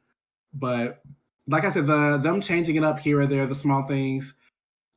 [0.53, 1.01] but
[1.47, 4.35] like I said, the them changing it up here or there, the small things,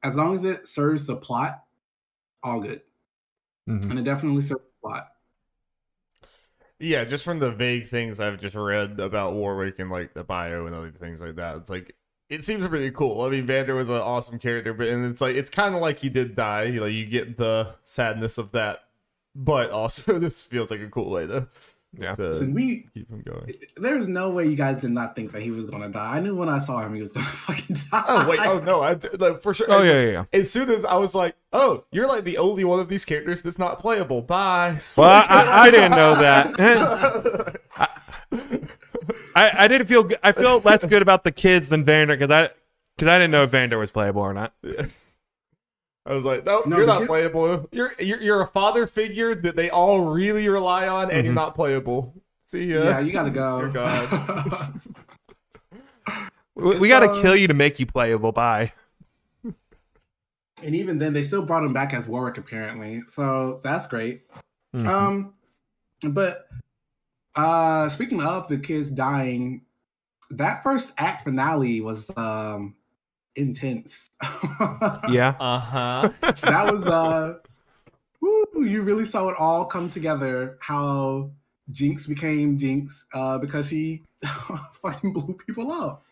[0.03, 1.65] as long as it serves the plot,
[2.43, 2.83] all good,
[3.69, 3.91] Mhm.
[3.91, 5.09] and it definitely serves the plot.
[6.81, 7.05] Yeah.
[7.05, 10.75] Just from the vague things I've just read about Warwick and like the bio and
[10.75, 11.95] other things like that, it's like
[12.29, 13.23] it seems pretty cool.
[13.23, 15.99] I mean, Vander was an awesome character, but and it's like it's kind of like
[15.99, 16.65] he did die.
[16.65, 18.85] You know, you get the sadness of that,
[19.35, 21.49] but also this feels like a cool way to,
[21.99, 22.13] Yeah.
[22.13, 23.53] So we, keep him going.
[23.77, 26.19] there's no way you guys did not think that he was gonna die.
[26.19, 28.05] I knew when I saw him, he was gonna fucking die.
[28.07, 29.67] Oh wait, oh no, I d- like, for sure.
[29.69, 30.25] Oh yeah, yeah, yeah.
[30.33, 33.43] As soon as I was like, "Oh, you're like the only one of these characters
[33.43, 34.79] that's not playable." Bye.
[34.97, 37.57] Well, I, I, I didn't know that.
[39.35, 40.05] I, I didn't feel.
[40.05, 42.51] good- I feel less good about the kids than Vander because I
[42.97, 44.53] because I didn't know if Vander was playable or not.
[46.07, 47.69] I was like, "Nope, No, you're not kid- playable.
[47.73, 51.37] You're, you're you're a father figure that they all really rely on, and you're Mhm.
[51.37, 52.15] not playable."
[52.47, 52.83] See ya.
[52.83, 53.61] yeah, you gotta go.
[53.61, 54.81] Dear God.
[56.57, 58.33] We, we got to uh, kill you to make you playable.
[58.33, 58.73] Bye.
[59.45, 64.23] and even then, they still brought him back as Warwick apparently, so that's great.
[64.75, 64.87] Mhm.
[64.87, 65.35] Um,
[66.13, 66.49] but
[67.37, 69.63] uh, speaking of the kids dying,
[70.31, 72.75] that first act finale was um
[73.37, 74.11] intense.
[75.09, 75.35] yeah.
[75.41, 76.11] Uh huh.
[76.35, 77.35] so that was uh,
[78.21, 80.59] woo, you really saw it all come together.
[80.61, 81.31] How
[81.73, 84.03] Jinx became Jinx uh, because she
[84.83, 86.05] fucking blew people up.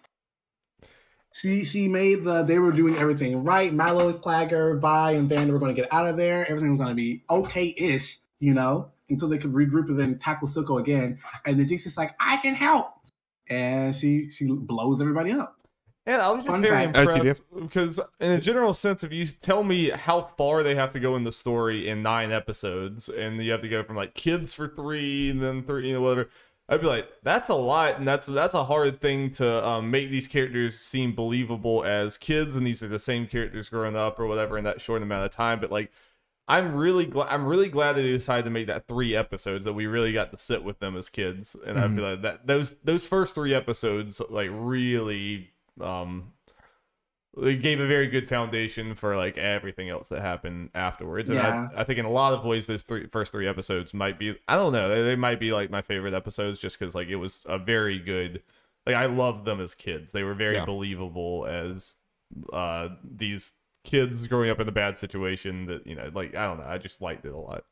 [1.32, 3.72] She she made the they were doing everything right.
[3.72, 6.48] Mylo, Claggor, Vi, and Vander were going to get out of there.
[6.48, 10.48] Everything was going to be okay-ish, you know, until they could regroup and then tackle
[10.48, 11.18] Silco again.
[11.46, 12.94] And then Jinx is like, "I can help,"
[13.48, 15.57] and she she blows everybody up.
[16.08, 16.96] And I was just Fun very fact.
[16.96, 20.94] She impressed because, in a general sense, if you tell me how far they have
[20.94, 24.14] to go in the story in nine episodes, and you have to go from like
[24.14, 26.30] kids for three, and then three, you know, whatever,
[26.66, 30.08] I'd be like, that's a lot, and that's that's a hard thing to um, make
[30.08, 34.26] these characters seem believable as kids, and these are the same characters growing up or
[34.26, 35.60] whatever in that short amount of time.
[35.60, 35.92] But like,
[36.48, 37.28] I'm really glad.
[37.28, 40.30] I'm really glad that they decided to make that three episodes that we really got
[40.30, 43.52] to sit with them as kids, and I'd be like that those those first three
[43.52, 46.32] episodes like really um
[47.36, 51.30] they gave a very good foundation for like everything else that happened afterwards.
[51.30, 51.68] And Yeah.
[51.74, 54.36] I, I think in a lot of ways, those three first three episodes might be
[54.48, 57.16] I don't know they, they might be like my favorite episodes just because like it
[57.16, 58.42] was a very good
[58.86, 60.12] like I loved them as kids.
[60.12, 60.64] They were very Yeah.
[60.64, 61.96] believable as
[62.52, 63.52] uh these
[63.84, 66.78] kids growing up in a bad situation that you know like I don't know I
[66.78, 67.64] just liked it a lot.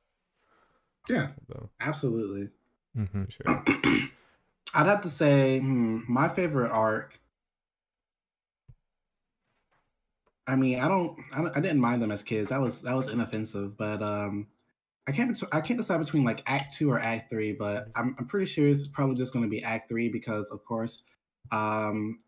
[1.09, 2.51] Yeah, So, absolutely.
[2.97, 3.25] Mm-hmm.
[3.29, 3.63] sure.
[4.75, 7.21] I'd have to say hmm, my favorite arc.
[10.47, 12.51] I mean, I don't, I don't, I didn't mind them as kids.
[12.51, 14.47] That was that was inoffensive, but um,
[15.09, 17.53] I can't, I can't decide between like Act Two or Act Three.
[17.53, 20.65] But I'm, I'm pretty sure it's probably just going to be Act Three because, of
[20.65, 21.03] course,
[21.51, 22.21] um,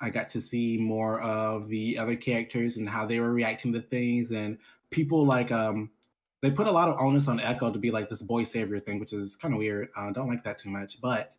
[0.00, 3.80] I got to see more of the other characters and how they were reacting to
[3.80, 4.58] things, and
[4.90, 5.90] people like um,
[6.42, 9.00] they put a lot of onus on Ekko to be like this boy savior thing,
[9.00, 9.88] which is kind of weird.
[9.96, 11.34] I don't like that too much, but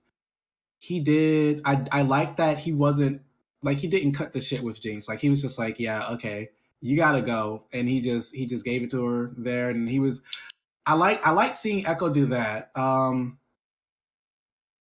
[0.79, 1.61] he did.
[1.63, 3.21] I I like that he wasn't
[3.63, 5.07] like he didn't cut the shit with Jinx.
[5.07, 8.65] Like he was just like, yeah, okay, you gotta go, and he just he just
[8.65, 10.23] gave it to her there, and he was.
[10.85, 12.71] I like I like seeing Ekko do that.
[12.75, 13.39] Um,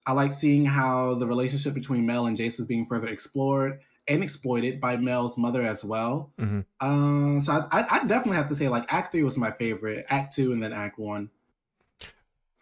[0.05, 4.23] I like seeing how the relationship between Mel and Jayce is being further explored and
[4.23, 6.31] exploited by Mel's mother as well.
[6.39, 6.63] Mhm.
[6.79, 10.05] Um, so I, I, I definitely have to say like Act Three was my favorite,
[10.09, 11.31] Act Two, and then Act One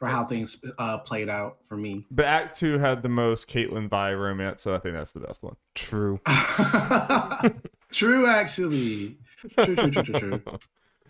[0.04, 2.06] for how things uh, played out for me.
[2.12, 5.42] But Act Two had the most Caitlyn Vi romance, so I think that's the best
[5.42, 5.56] one.
[5.76, 6.20] True.
[7.94, 9.16] true, actually.
[9.38, 10.42] True, true, true, true, true.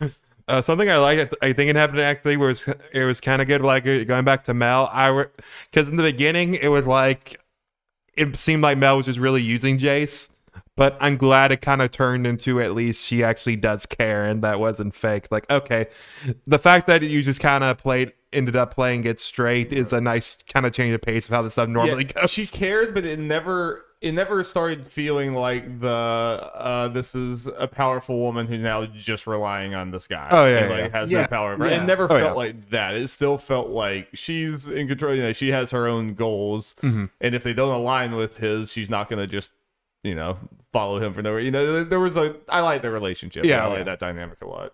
[0.45, 3.41] Uh, something I like, I think it happened in Act Three was it was kind
[3.41, 3.61] of good.
[3.61, 5.27] Like uh, going back to Mel, I
[5.71, 7.39] because in the beginning it was like
[8.17, 10.27] it seemed like Mel was just really using Jayce,
[10.75, 14.43] but I'm glad it kind of turned into at least she actually does care and
[14.43, 15.29] that wasn't fake.
[15.31, 15.87] Like okay,
[16.45, 20.01] the fact that you just kind of played ended up playing it straight is a
[20.01, 22.31] nice kind of change of pace of how this stuff normally Yeah, goes.
[22.31, 27.67] She cared, but it never it never started feeling like the uh this is a
[27.67, 30.27] powerful woman who's now just relying on this guy.
[30.29, 30.99] Oh, yeah, and, like yeah.
[30.99, 31.53] has Yeah, no power.
[31.53, 31.81] over yeah.
[31.81, 32.31] It never Oh, felt yeah.
[32.33, 32.95] like that.
[32.95, 35.13] It still felt like she's in control.
[35.15, 37.09] You know, she has her own goals, Mhm.
[37.21, 39.51] and if they don't align with his, she's not gonna just
[40.03, 40.37] you know
[40.73, 41.37] follow him for no.
[41.37, 43.45] You know, there- there was a I like the relationship.
[43.45, 43.83] Yeah, I oh, like yeah.
[43.85, 44.73] that dynamic a lot.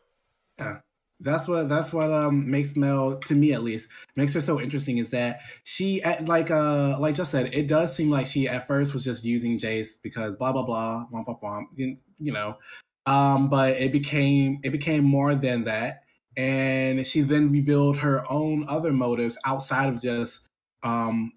[0.57, 0.77] Yeah.
[1.21, 4.99] That's what that's what um makes Mel to me at least makes her so interesting
[4.99, 8.67] is that she at like uh like just said it does seem like she at
[8.67, 12.57] first was just using Jayce because blah blah blah blah blah blah you, you know.
[13.05, 16.03] Um but it became it became more than that.
[16.37, 20.47] And she then revealed her own other motives outside of just
[20.83, 21.33] um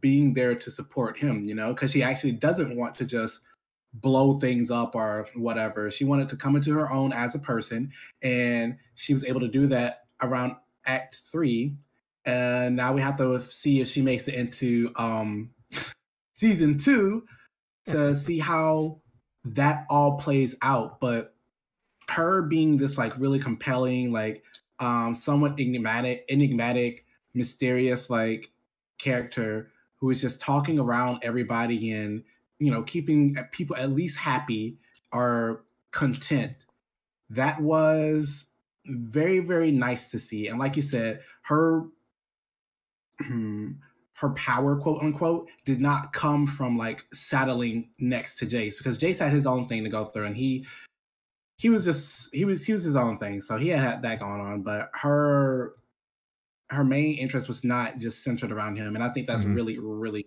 [0.00, 3.40] being there to support him you know because she actually doesn't want to just
[3.94, 5.90] blow things up or whatever.
[5.90, 9.48] She wanted to come into her own as a person and she was able to
[9.48, 11.76] do that around act three.
[12.24, 15.50] And now we have to see if she makes it into um
[16.34, 17.24] season two
[17.86, 19.00] to see how
[19.44, 21.00] that all plays out.
[21.00, 21.34] But
[22.08, 24.42] her being this like really compelling like
[24.78, 28.50] um somewhat enigmatic enigmatic mysterious like
[28.98, 32.22] character who is just talking around everybody and
[32.58, 34.78] you know keeping people at least happy
[35.12, 36.54] or content.
[37.30, 38.46] That was
[38.86, 40.48] very very nice to see.
[40.48, 41.84] And like you said her
[44.16, 49.18] her power quote unquote did not come from like saddling next to jayce because jayce
[49.18, 50.64] had his own thing to go through and he
[51.58, 54.40] he was just he was he was his own thing so he had that going
[54.40, 54.62] on.
[54.62, 55.74] But her
[56.70, 59.54] her main interest was not just centered around him and i think that's Mhm.
[59.54, 60.26] really really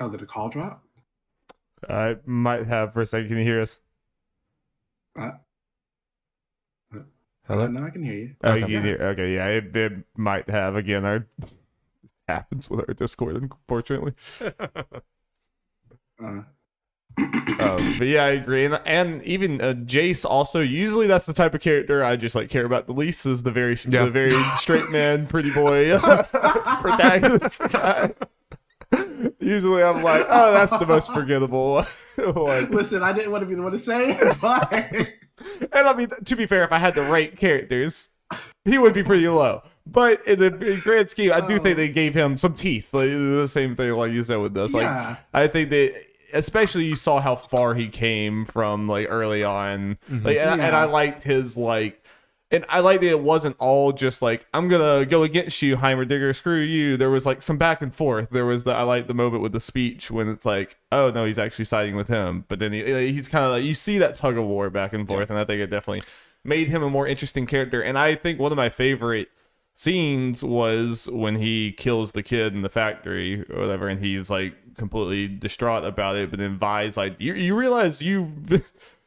[0.00, 0.82] oh did the call drop
[1.88, 3.28] I might have for a second.
[3.28, 3.78] Can you hear us?
[5.16, 5.32] uh,
[7.46, 7.64] Hello?
[7.64, 8.60] uh, no i can hear you Oh, Okay.
[8.60, 9.02] you can hear.
[9.02, 11.04] Okay, yeah, it, it might have again.
[11.04, 11.26] Our
[12.28, 14.14] happens with our Discord, unfortunately.
[16.22, 16.42] uh,
[17.60, 20.60] um, but yeah, I agree, and and even uh, Jayce also.
[20.60, 23.26] Usually, that's the type of character I just like care about the least.
[23.26, 24.04] Is the very Yeah.
[24.04, 25.98] the very straight man, pretty boy
[26.80, 28.12] protagonist guy.
[29.40, 31.74] Usually, I'm like, oh, that's the most forgettable
[32.16, 32.70] one.
[32.70, 34.72] Listen, I didn't want to be the one to say it, but
[35.72, 38.10] And I mean, to be fair, if I had to rate characters,
[38.64, 39.62] he would be pretty low.
[39.86, 42.92] But in the grand scheme, I do think they gave him some teeth.
[42.92, 44.74] Like the same thing, like you said with this.
[44.74, 45.16] Like Yeah.
[45.32, 45.94] I think that,
[46.34, 49.98] especially you saw how far he came from like early on.
[50.10, 52.04] Like, and, and I liked his like.
[52.50, 56.34] And I like that it wasn't all just like I'm gonna go against you, Heimerdinger.
[56.34, 56.96] Screw you.
[56.96, 58.30] There was like some back and forth.
[58.30, 61.26] There was the I like the moment with the speech when it's like, oh no,
[61.26, 62.46] he's actually siding with him.
[62.48, 64.94] But then he, uh, he's kind of like you see that tug of war back
[64.94, 66.04] and forth, and I think it definitely
[66.42, 67.82] made him a more interesting character.
[67.82, 69.28] And I think one of my favorite
[69.74, 74.54] scenes was when he kills the kid in the factory or whatever, and he's like
[74.78, 76.30] completely distraught about it.
[76.30, 78.32] But then Vi's like, you you realize you.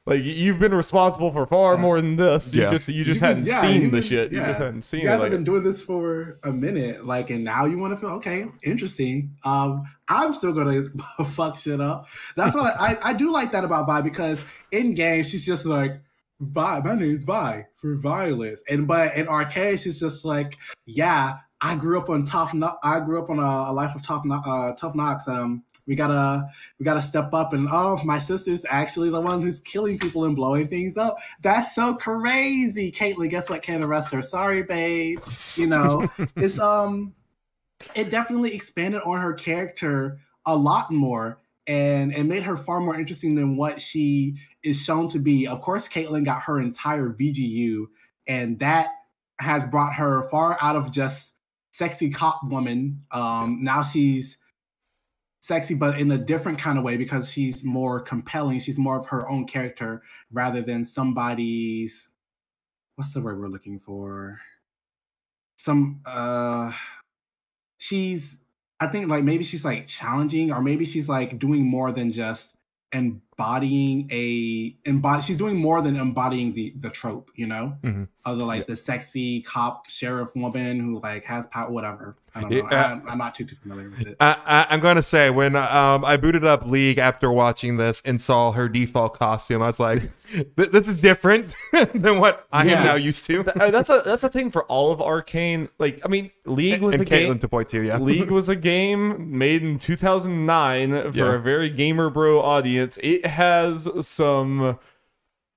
[0.07, 2.55] Like you've been responsible for far more than this.
[2.55, 2.71] You Yeah.
[2.71, 4.31] just you just You've hadn't been- yeah, seen you've the been- shit.
[4.31, 5.09] You just hadn't seen You it.
[5.11, 7.97] guys Like, have been doing this for a minute, like, and now you want to
[7.97, 9.35] feel okay, interesting.
[9.45, 10.85] Um, I'm still gonna
[11.31, 12.07] fuck shit up.
[12.35, 15.67] That's what I, I, I do like that about Vi because in game she's just
[15.67, 16.01] like
[16.39, 16.79] Vi.
[16.83, 21.99] My name's Vi for violence, and but in Arcane she's just like, yeah, I grew
[21.99, 22.55] up on tough.
[22.55, 25.27] Kno- I grew up on a, a life of tough, kno- uh, tough knocks.
[25.27, 26.47] Um, we gotta
[26.79, 30.37] we gotta step up, and oh, my sister's actually the one who's killing people and
[30.37, 31.17] blowing things up.
[31.41, 33.29] That's so crazy, Caitlyn.
[33.29, 33.61] Guess what?
[33.61, 34.21] Can't arrest her.
[34.21, 35.19] Sorry, babe.
[35.57, 37.13] You know, it's um,
[37.93, 42.95] it definitely expanded on her character a lot more, and it made her far more
[42.95, 45.45] interesting than what she is shown to be.
[45.45, 47.87] Of course, Caitlyn got her entire VGU,
[48.27, 48.91] and that
[49.41, 51.33] has brought her far out of just
[51.71, 53.03] sexy cop woman.
[53.11, 54.37] Um, now she's
[55.41, 58.59] sexy, but in a different kind of way because she's more compelling.
[58.59, 60.01] She's more of her own character
[60.31, 62.07] rather than somebody's.
[62.95, 64.39] What's the word we're looking for?
[65.57, 66.01] Some.
[66.05, 66.71] uh
[67.77, 68.37] She's.
[68.79, 72.55] I think like maybe she's like challenging, or maybe she's like doing more than just
[72.91, 75.21] embodying a embody.
[75.23, 78.07] She's doing more than embodying the the trope, you know, Mhm.
[78.25, 82.17] of the like the sexy cop sheriff woman who like has power, whatever.
[82.33, 82.67] I don't Yeah, know.
[82.67, 84.17] uh, I, I'm not too too familiar with it.
[84.19, 88.01] I, I, I'm going to say when um, I booted up League after watching this
[88.05, 90.03] and saw her default costume, I was like,
[90.55, 91.53] "This is different
[91.93, 92.79] than what I Yeah.
[92.79, 95.67] am now used to." Uh, that's a that's a thing for all of Arcane.
[95.77, 97.29] Like, I mean, League was and a game.
[97.33, 97.97] Caitlyn to point to, yeah.
[97.97, 101.33] League was a game made in 2009 for Yeah.
[101.35, 102.97] a very gamer bro audience.
[103.03, 104.79] It has some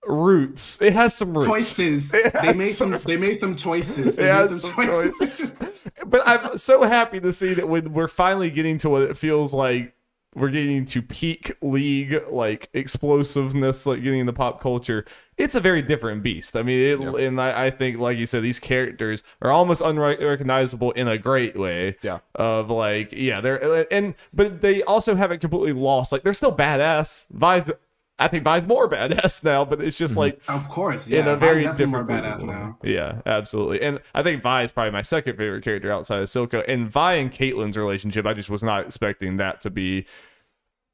[0.06, 0.80] roots.
[0.80, 1.48] It has some roots.
[1.48, 2.10] choices.
[2.10, 2.98] They made some.
[3.04, 4.16] They made some choices.
[4.16, 5.18] They made some some choices.
[5.18, 5.54] choices.
[6.06, 9.54] But I'm so happy to see that when we're finally getting to what it feels
[9.54, 9.94] like
[10.34, 15.04] we're getting to peak league like explosiveness, like getting into pop culture.
[15.36, 16.56] It's a very different beast.
[16.56, 20.92] I mean, it, and I, I think, like you said, these characters are almost unrecognizable
[20.92, 21.96] in a great way.
[22.02, 22.20] Yeah.
[22.34, 26.12] Of like, yeah, they're and but they also haven't completely lost.
[26.12, 27.26] Like, they're still badass.
[27.30, 27.70] Vi's,
[28.18, 30.20] I think Vi's more badass now, but it's just mm-hmm.
[30.20, 31.20] like Of course, yeah.
[31.20, 32.14] in a Vi's very different more way.
[32.14, 32.78] badass now.
[32.82, 33.82] Yeah, absolutely.
[33.82, 36.64] And I think Vi is probably my second favorite character outside of Silco.
[36.68, 40.06] And Vi and Caitlyn's relationship, I just was not expecting that to be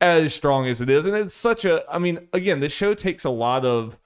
[0.01, 1.05] as strong as it is.
[1.05, 3.99] And it's such a, I mean, again, this show takes a lot of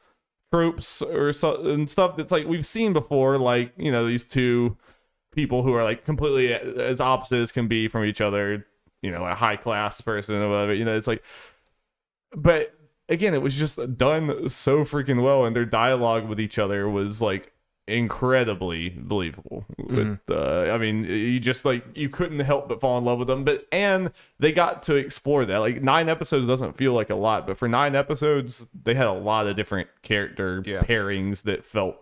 [0.55, 4.77] tropes or so, and stuff that's like we've seen before, like you know these two
[5.33, 8.67] people who are like completely as opposite as can be from each other.
[9.03, 10.73] You know, a high class person or whatever.
[10.73, 11.23] You know, it's like,
[12.35, 12.73] but
[13.09, 17.21] again, it was just done so freaking well, and their dialogue with each other was
[17.21, 17.53] like
[17.87, 19.67] incredibly believable.
[19.79, 23.29] With uh, I mean, you just like you couldn't help but fall in love with
[23.29, 23.45] them.
[23.45, 25.59] But and they got to explore that.
[25.59, 29.13] Like nine episodes doesn't feel like a lot, but for nine episodes, they had a
[29.13, 30.81] lot of different character Yeah.
[30.81, 31.97] pairings that felt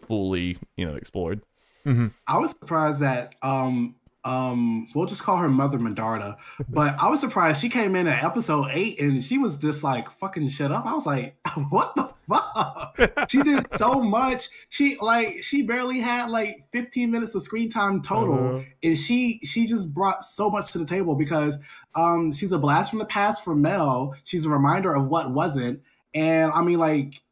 [0.00, 1.42] fully, you know, explored.
[1.86, 6.36] I was surprised that um um we'll just call her Mother Medarda,
[6.68, 10.10] but I was surprised she came in at episode eight and she was just like
[10.10, 10.84] fucking shit up.
[10.84, 11.36] I was like,
[11.70, 13.28] what the fuck?
[13.30, 14.48] she did so much.
[14.68, 18.64] She like she barely had like 15 minutes of screen time total, Uh-huh.
[18.82, 21.56] and she she just brought so much to the table because
[21.94, 24.14] um she's a blast from the past for Mel.
[24.24, 25.80] She's a reminder of what wasn't,
[26.14, 27.22] and I mean like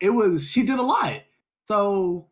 [0.00, 1.20] it was she did a lot.
[1.68, 2.28] So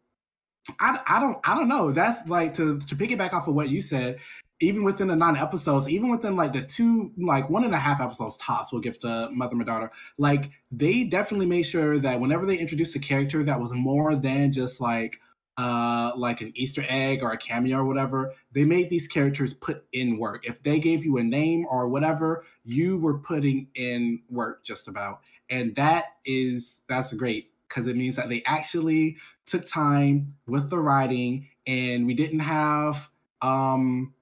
[0.79, 1.91] I, I don't I don't know.
[1.93, 4.19] That's like to to piggyback off of what you said.
[4.63, 7.99] Even within the nine episodes, even within like the two, like one and a half
[7.99, 9.91] episodes tops, we'll give the Mother and Daughter.
[10.19, 14.53] Like they definitely made sure that whenever they introduced a character that was more than
[14.53, 15.19] just like
[15.61, 18.33] uh, like an Easter egg or a cameo or whatever.
[18.53, 20.47] They made these characters put in work.
[20.47, 25.21] If they gave you a name or whatever, you were putting in work just about.
[25.51, 29.17] And that is that's great because it means that they actually
[29.47, 33.09] took time with the writing and we didn't have
[33.41, 34.13] um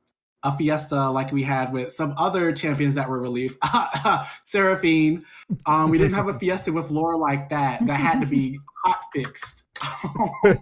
[0.45, 3.57] a fiesta like we had with some other champions that were relieved.
[4.47, 5.25] Seraphine.
[5.67, 7.85] Um, we didn't have a fiesta with Laura like that.
[7.87, 9.65] That had to be hot fixed.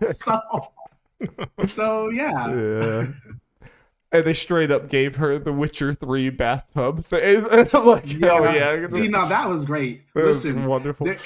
[0.14, 0.40] so,
[1.66, 2.54] so yeah.
[2.54, 3.06] Yeah.
[4.12, 7.44] And they straight up gave her the Witcher 3 bathtub thing.
[7.50, 8.88] And I'm like, hell yeah.
[8.88, 10.04] See, now that was great.
[10.14, 11.04] That was wonderful.
[11.06, 11.18] there-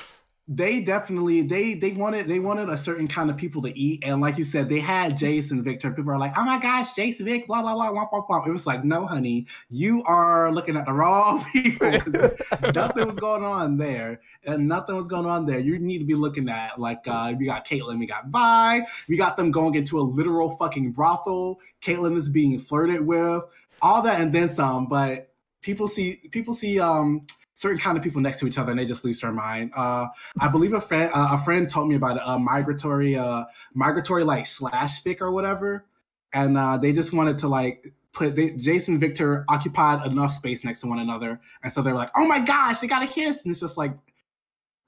[0.48, 4.04] they definitely they they wanted they wanted a certain kind of people to eat.
[4.04, 5.92] And like you said they had jayce and viktor.
[5.92, 8.48] People are like oh my gosh jayce vic blah blah blah womp, womp, womp.
[8.48, 11.90] it was like no honey you are looking at the wrong people.
[12.74, 14.20] Nothing was going on there.
[14.44, 15.58] And nothing was going on there.
[15.58, 19.16] You need to be looking at like uh we got caitlyn we got vi we
[19.16, 21.60] got them going into a literal fucking brothel.
[21.80, 23.44] Caitlyn is being flirted with
[23.80, 24.86] all that and then some.
[24.86, 25.30] But
[25.62, 27.26] people see people see um
[27.60, 29.70] certain kind of people next to each other and they just lose their mind.
[29.76, 30.06] Uh,
[30.40, 33.44] I believe a friend uh, a friend told me about a migratory uh,
[33.74, 35.84] migratory like slash fic or whatever,
[36.32, 40.80] and uh, they just wanted to like put they, Jason Viktor occupied enough space next
[40.80, 43.42] to one another, and so they were like, oh my gosh, they got a kiss,
[43.42, 43.92] and it's just like.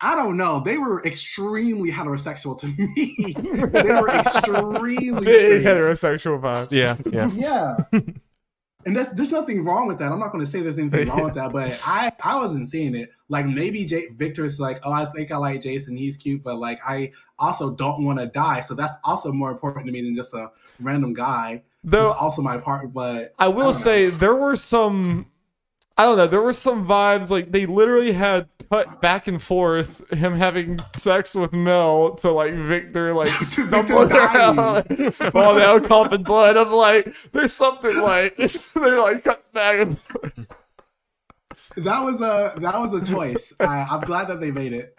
[0.04, 0.58] I don't know.
[0.58, 2.66] They were extremely heterosexual to
[2.96, 3.34] me.
[3.68, 6.72] they were extremely Big heterosexual vibe.
[6.72, 7.28] Yeah, yeah.
[7.92, 8.00] Yeah.
[8.84, 10.12] and that's there's nothing wrong with that.
[10.12, 12.94] I'm not going to say there's anything wrong with that, but I I wasn't seeing
[12.94, 13.10] it.
[13.28, 15.88] Like maybe J- Viktor's like, oh, I think I like Jayce.
[15.96, 18.60] He's cute, but like I also don't want to die.
[18.60, 21.62] So that's also more important to me than just a random guy.
[21.84, 25.26] Though also my part, but I will say there were some
[25.96, 30.08] I don't know, there were some vibes like they literally had cut back and forth
[30.14, 34.82] him having sex with Mel to like Viktor like stumbling around
[35.14, 36.56] falling down coughing blood.
[36.56, 38.36] I'm like, there's something like
[38.74, 40.46] they're like cut back and forth.
[41.76, 43.52] that was a that was a choice.
[43.60, 44.94] I, I'm glad that they made it.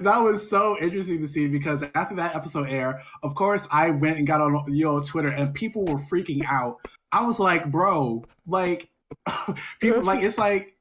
[0.00, 4.16] that was so interesting to see because after that episode aired, of course, I went
[4.16, 6.78] and got on you know Twitter and people were freaking out.
[7.12, 8.88] I was like, bro, like
[9.80, 10.76] people like it's like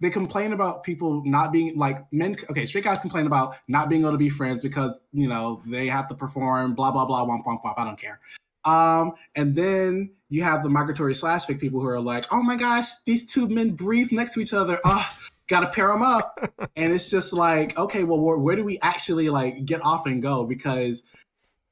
[0.00, 2.36] they complain about people not being like men.
[2.50, 5.86] Okay, straight guys complain about not being able to be friends because you know they
[5.86, 7.74] have to perform blah blah blah womp womp womp.
[7.76, 8.20] I don't care.
[8.64, 12.56] Um, and then you have the migratory slash fic people who are like, oh my
[12.56, 14.80] gosh, these two men breathe next to each other.
[14.84, 15.16] Ah,
[15.48, 16.38] gotta pair them up.
[16.76, 20.22] and it's just like, okay, well, where, where do we actually like get off and
[20.22, 20.44] go?
[20.44, 21.02] Because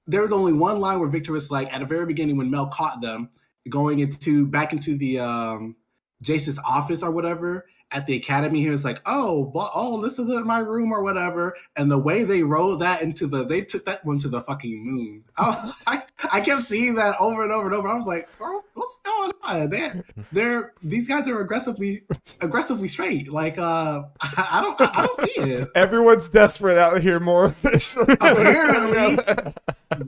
[0.06, 2.66] there was only one line where Viktor was like, at the very beginning when Mel
[2.66, 3.30] caught them
[3.68, 5.76] going into back into the um
[6.22, 10.46] Jayce's office or whatever at the academy, he was like, "Oh, oh, this is in
[10.46, 14.04] my room or whatever." And the way they rolled that into the, they took that
[14.04, 15.24] one to the fucking moon.
[15.36, 16.02] I, I,
[16.32, 17.88] I kept seeing that over and over and over.
[17.88, 22.02] I was like, "Bro, what's going on?" They're, they're these guys are aggressively,
[22.40, 23.28] aggressively straight.
[23.28, 25.68] Like, uh, I, I don't, I, I don't see it.
[25.74, 27.54] Everyone's desperate out here more.
[27.64, 29.52] Apparently.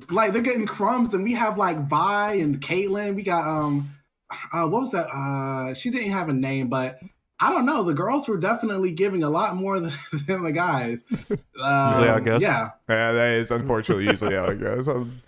[0.10, 3.16] like they're getting crumbs, and we have like Vi and Caitlyn.
[3.16, 3.88] We got um,
[4.52, 5.06] uh, what was that?
[5.08, 6.98] Uh, she didn't have a name, but
[7.40, 7.82] I don't know.
[7.82, 9.92] The girls were definitely giving a lot more than,
[10.26, 11.02] than the guys.
[11.30, 12.42] Um, Yeah, I guess.
[12.42, 14.88] Yeah, Yeah, that is unfortunately usually how it goes.
[14.88, 15.22] Um,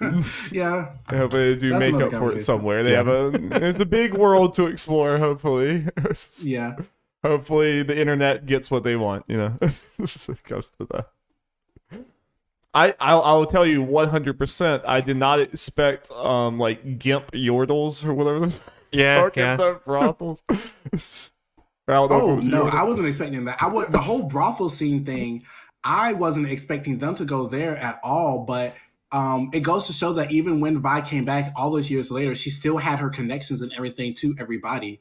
[0.52, 0.92] yeah.
[1.08, 2.82] I hope they do That's make up for it somewhere.
[2.82, 2.96] They Yeah.
[2.98, 3.30] have a
[3.68, 5.18] it's a big world to explore.
[5.18, 5.86] Hopefully,
[6.42, 6.76] Yeah,
[7.22, 9.24] hopefully the internet gets what they want.
[9.28, 11.08] You know, it comes to that.
[12.74, 14.38] I I'll, I'll tell you 100.
[14.38, 18.48] percent I did not expect um like gimp yordles or whatever.
[18.92, 19.56] Yeah, fuck is yeah.
[19.56, 20.42] the brothels.
[21.88, 22.70] I don't know Oh no, yordle.
[22.70, 23.62] I wasn't expecting that.
[23.62, 25.44] I was the whole brothel scene thing.
[25.84, 28.44] I wasn't expecting them to go there at all.
[28.46, 28.74] But
[29.12, 32.34] um, it goes to show that even when Vi came back all those years later,
[32.34, 35.00] she still had her connections and everything to everybody.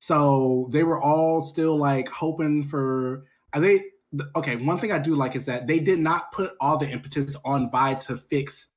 [0.00, 3.24] So they were all still like hoping for.
[3.52, 3.82] I they
[4.36, 4.56] okay?
[4.56, 7.70] One thing I do like is that they did not put all the impetus on
[7.70, 8.68] Vi to fix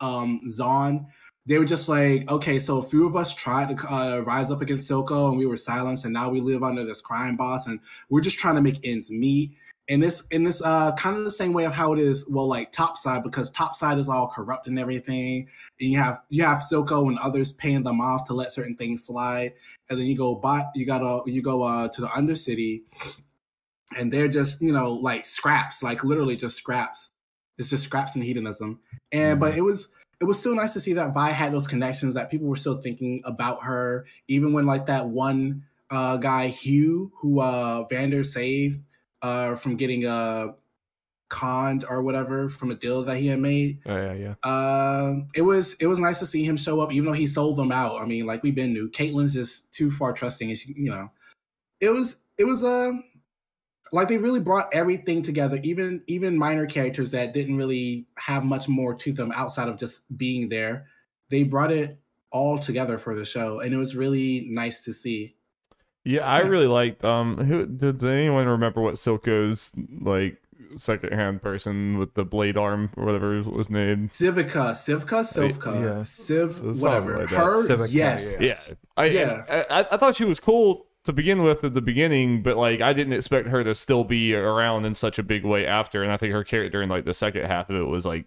[0.00, 1.06] um Zaun
[1.48, 4.60] they were just like, okay, so a few of us tried to uh, rise up
[4.60, 7.80] against Silco and we were silenced, and now we live under this crime boss, and
[8.10, 9.56] we're just trying to make ends meet.
[9.88, 12.46] And this, in this, uh, kind of the same way of how it is, well,
[12.46, 15.48] like Topside, because Topside is all corrupt and everything,
[15.80, 19.06] and you have you have Silco and others paying them off to let certain things
[19.06, 19.54] slide,
[19.88, 22.82] and then you go by, you gotta you go uh, to the Undercity,
[23.96, 27.10] and they're just you know like scraps, like literally just scraps.
[27.56, 28.80] It's just scraps and hedonism,
[29.12, 29.88] and but it was
[30.20, 32.80] it was still nice to see that Vi had those connections that people were still
[32.80, 38.82] thinking about her, even when like that one uh, guy Huck, who uh, Vander saved
[39.22, 40.52] uh, from getting uh,
[41.28, 43.78] conned or whatever from a deal that he had made.
[43.86, 44.34] Oh, yeah, yeah.
[44.42, 47.56] Uh, it was it was nice to see him show up, even though he sold
[47.56, 48.00] them out.
[48.00, 51.10] I mean, like we've been new Caitlyn's just too far trusting, and she, you know,
[51.80, 53.04] it was it was um
[53.92, 58.68] like they really brought everything together, even even minor characters that didn't really have much
[58.68, 60.86] more to them outside of just being there.
[61.30, 61.98] They brought it
[62.30, 65.36] all together for the show, and it was really nice to see.
[66.04, 66.48] Yeah, I Yeah.
[66.48, 67.04] really liked.
[67.04, 70.36] Um, who does anyone remember what Silco's like
[70.76, 74.12] second hand person with the blade arm or whatever was named?
[74.12, 76.02] Civica, Civka, Sivka, yeah.
[76.02, 77.18] Civ, whatever.
[77.20, 77.28] like.
[77.30, 78.34] Her, Civica, yes.
[78.40, 78.46] yeah.
[78.68, 79.44] Yeah, I, Yeah.
[79.48, 82.80] I I I thought she was cool to begin with at the beginning, but like
[82.80, 86.02] I didn't expect her to still be around in such a big way after.
[86.02, 88.26] And I think her character in like the second half of it was like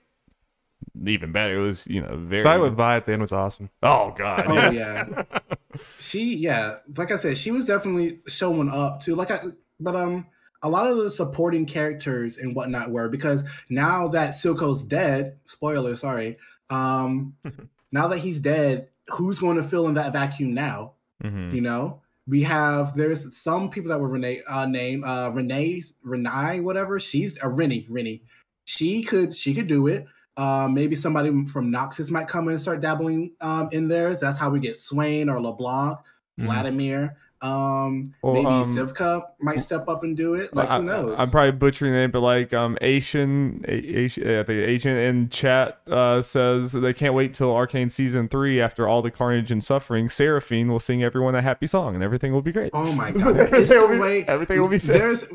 [1.05, 1.59] even better.
[1.59, 2.43] It was you know very.
[2.43, 3.69] Fight with Vi at the end was awesome.
[3.83, 4.71] oh god, Oh yeah.
[4.71, 5.23] yeah.
[5.99, 9.15] she yeah, like I said, she was definitely showing up too.
[9.15, 9.41] Like I
[9.79, 10.27] but um
[10.63, 15.95] a lot of the supporting characters and whatnot were because now that Silco's dead, spoiler,
[15.95, 16.37] sorry.
[16.69, 17.35] Um
[17.91, 20.93] now that he's dead, who's going to fill in that vacuum now?
[21.23, 21.55] Mm-hmm.
[21.55, 22.01] You know?
[22.27, 26.99] We have there's some people that were Renee uh name uh Renee Renee, whatever.
[26.99, 28.21] She's uh, Renni, Renni.
[28.65, 30.05] She could she could do it.
[30.37, 34.19] Uh, maybe somebody from Noxus might come in and start dabbling um, in theirs.
[34.21, 35.97] That's how we get Swain or LeBlanc,
[36.39, 36.45] Mhm.
[36.45, 37.17] Vladimir.
[37.41, 40.55] Um, Well, maybe um, Sivka might step up and do it.
[40.55, 41.19] Like I, who knows?
[41.19, 45.79] I, am probably butchering it, but like um Asian, Asian, I think Asian in chat
[45.87, 50.07] uh, says they can't wait till Arcane season three after all the carnage and suffering.
[50.07, 52.71] Seraphine will sing everyone a happy song and everything will be great.
[52.73, 53.37] oh my god!
[53.37, 55.33] everything, will be, way everything will be there's fixed.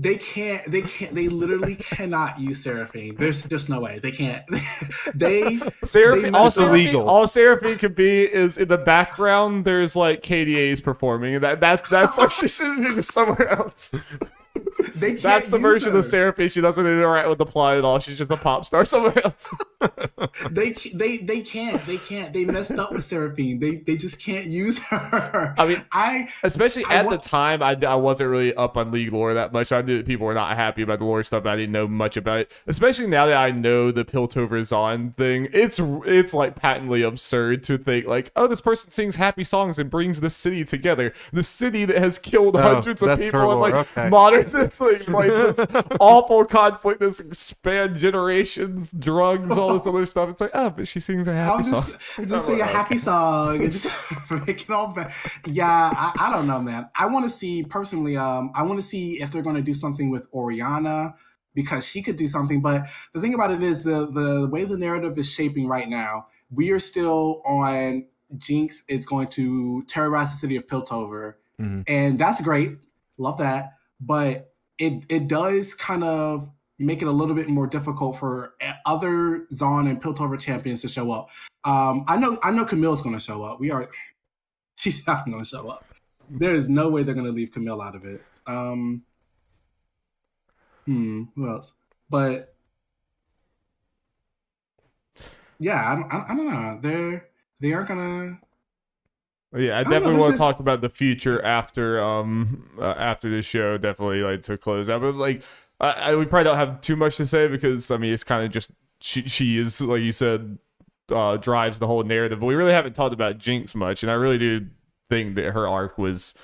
[0.00, 3.16] They can't they can't they literally cannot use Seraphine.
[3.16, 4.42] There's just no way they can't.
[5.14, 6.50] they Seraphine, they all.
[6.50, 7.08] Seraphine, illegal.
[7.08, 9.66] all Seraphine could be is in the background.
[9.66, 13.92] There's like KDA's performing, and that that that's like she should be somewhere else.
[14.94, 15.98] They can't That's the use version her.
[15.98, 16.48] of Seraphine.
[16.48, 17.98] She doesn't interact with the plot at all.
[17.98, 19.50] She's just a pop star somewhere else.
[20.50, 23.58] They they they can't they can't they messed up with Seraphine.
[23.60, 25.54] They they just can't use her.
[25.56, 28.90] I mean, I Especially I at wa- the time, I, I wasn't really up on
[28.90, 29.72] League lore that much.
[29.72, 31.44] I knew that people were not happy about the lore stuff.
[31.44, 32.52] But I didn't know much about it.
[32.66, 37.78] Especially now that I know the Piltover Zaun thing, it's it's like patently absurd to
[37.78, 41.12] think like, oh, this person sings happy songs and brings the city together.
[41.32, 44.08] The city that has killed Oh, hundreds of that's her people and like lore, okay.
[44.10, 45.66] modern, it's like, like this
[46.00, 50.30] awful conflict this spanned generations, drugs, all this other stuff.
[50.30, 51.72] It's like, oh, but she sings a happy I'll song.
[52.18, 53.88] just just sing a happy song and just
[54.46, 55.12] make it all back.
[55.46, 56.88] Yeah, I, I don't know, man.
[56.98, 58.16] I want to see personally.
[58.16, 61.14] Um, I want to see if they're going to do something with Orianna
[61.54, 62.60] because she could do something.
[62.60, 66.26] But the thing about it is the the way the narrative is shaping right now.
[66.50, 68.06] We are still on
[68.38, 71.84] Jinx is going to terrorize the city of Piltover, Mhm.
[71.88, 72.76] and that's great.
[73.18, 74.49] Love that, but
[74.80, 79.46] it it does kind of make it a little bit more difficult for eh, other
[79.52, 81.28] Zaun and Piltover champions to show up.
[81.64, 83.60] Um, I know I know Camille's going to show up.
[83.60, 83.88] We are.
[84.76, 85.84] She's not going to show up.
[86.30, 88.22] There is no way they're going to leave Camille out of it.
[88.46, 89.02] Um,
[90.86, 91.24] hmm.
[91.36, 91.74] Who else?
[92.08, 92.54] But
[95.58, 96.78] yeah, I, I, I don't know.
[96.80, 97.28] They're
[97.60, 98.40] they aren't gonna.
[99.56, 103.28] Yeah, I know, definitely want to just- talk about the future after um uh, after
[103.28, 103.78] the show.
[103.78, 105.42] Definitely like to close out, but like
[105.80, 108.44] I, I we probably don't have too much to say because I mean it's kind
[108.44, 108.70] of just
[109.00, 110.58] she she is like you said
[111.10, 112.38] uh drives the whole narrative.
[112.40, 114.66] But we really haven't talked about Jinx much, and I really do
[115.08, 116.34] think that her arc was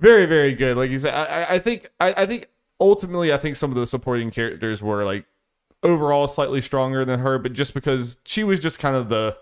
[0.00, 0.76] very very good.
[0.76, 2.48] Like you said, I I- I think I, I think
[2.80, 5.26] ultimately I think some of the supporting characters were like
[5.82, 9.36] overall slightly stronger than her, but just because she was just kind of the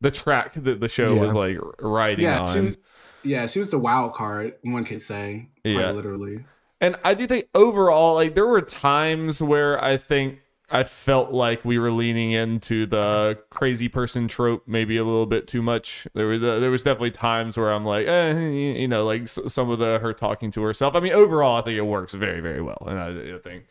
[0.00, 1.20] the track that the show Yeah.
[1.20, 2.52] was like riding Yeah, on.
[2.54, 2.78] she was.
[3.22, 4.54] Yeah, she was the wild card.
[4.62, 5.48] One could say.
[5.62, 5.90] quite Yeah.
[5.90, 6.44] literally.
[6.80, 10.38] And I do think overall, like there were times where I think
[10.70, 15.46] I felt like we were leaning into the crazy person trope maybe a little bit
[15.46, 16.06] too much.
[16.14, 18.38] There was uh, there was definitely times where I'm like, eh,
[18.78, 20.94] you know, like s- some of the her talking to herself.
[20.94, 23.64] I mean, overall, I think it works very very well, and I, I think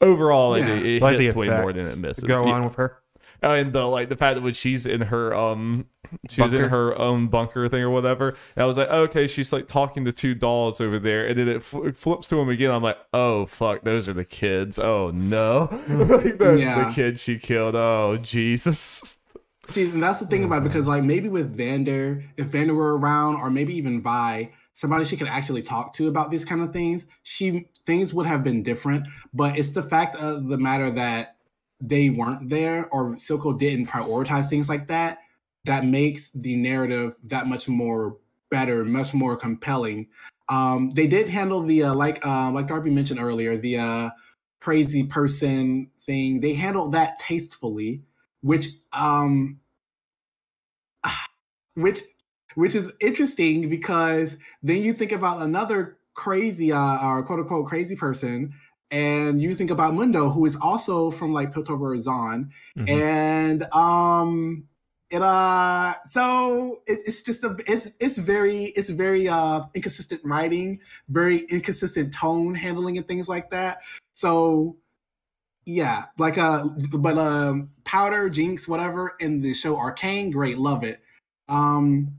[0.00, 0.68] overall Yeah.
[0.76, 2.22] it, it Like hits way more than it misses.
[2.22, 2.52] to go Yeah.
[2.52, 2.96] on with her.
[3.42, 5.86] And the like the fact that when she's in her um
[6.30, 9.52] she was in her own bunker thing or whatever and i was like okay she's
[9.52, 12.48] like talking to two dolls over there and then it, fl- it flips to him
[12.48, 14.78] again i'm like oh fuck those are the kids.
[14.78, 15.68] Oh no.
[15.88, 17.74] Like, those are the kids she killed.
[17.74, 19.18] Oh jesus.
[19.66, 22.96] See, and that's the thing about it because, like, maybe with Vander, if Vander were
[22.96, 26.72] around, or maybe even Vi, somebody she could actually talk to about these kind of
[26.72, 29.06] things, she things would have been different.
[29.34, 31.36] But it's the fact of the matter that
[31.80, 35.18] they weren't there, or Silco didn't prioritize things like that,
[35.64, 38.16] that makes the narrative that much more
[38.50, 40.08] better, much more compelling.
[40.48, 44.10] Um, they did handle the uh, like uh, like Darby mentioned earlier, the uh,
[44.60, 46.40] crazy person thing.
[46.40, 48.02] They handled that tastefully,
[48.40, 49.60] which um
[51.74, 52.00] which
[52.54, 57.94] which is interesting because then you think about another crazy uh, or quote unquote crazy
[57.94, 58.52] person
[58.90, 62.88] and you think about Mundo, who is also from like Piltover Zaun, mm-hmm.
[62.88, 64.66] and um,
[65.10, 70.80] it uh, so it, it's just a it's it's very it's very uh inconsistent writing,
[71.08, 73.78] very inconsistent tone handling and things like that.
[74.14, 74.76] So
[75.64, 81.02] yeah, like uh, but um, Powder, Jinx, whatever in the show Arcane, great, love it.
[81.48, 82.16] Um,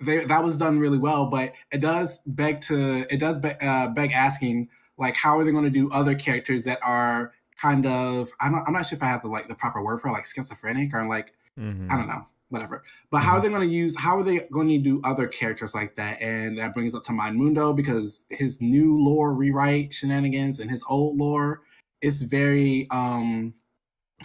[0.00, 3.88] they, that was done really well, but it does beg to it does be, uh,
[3.88, 4.68] beg asking
[5.00, 8.64] like how are they going to do other characters that are kind of I'm not,
[8.66, 11.06] I'm not sure if I have the like the proper word for like schizophrenic or
[11.06, 11.90] like mm-hmm.
[11.90, 12.84] I don't know whatever.
[13.10, 13.26] But mm-hmm.
[13.26, 13.44] how are mm-hmm.
[13.44, 16.20] they going to use how are they going to do other characters like that?
[16.20, 20.84] And that brings up to mind Mundo because his new lore rewrite shenanigans and his
[20.88, 21.62] old lore
[22.02, 23.54] is very um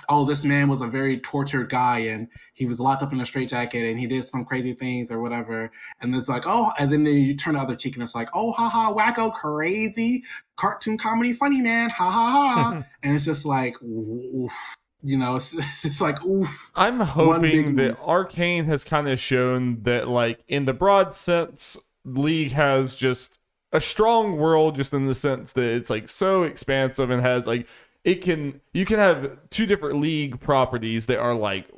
[0.10, 3.26] oh, this man was a very tortured guy and he was locked up in a
[3.26, 5.72] straitjacket and he did some crazy things or whatever.
[6.02, 8.52] And it's like, oh, and then you turn the other cheek and it's like, oh,
[8.52, 10.24] haha, wacko, crazy,
[10.58, 12.84] cartoon comedy, funny man, ha ha ha.
[13.04, 14.54] and it's just like, oof.
[15.02, 16.72] You know, it's, it's just like oof.
[16.74, 22.54] I'm hoping that Arcane has kind of shown that, like, in the broad sense, League
[22.54, 23.38] has just
[23.76, 27.68] a strong world, just in the sense that it's like so expansive and has like
[28.06, 31.70] it can you can have two different league properties that are like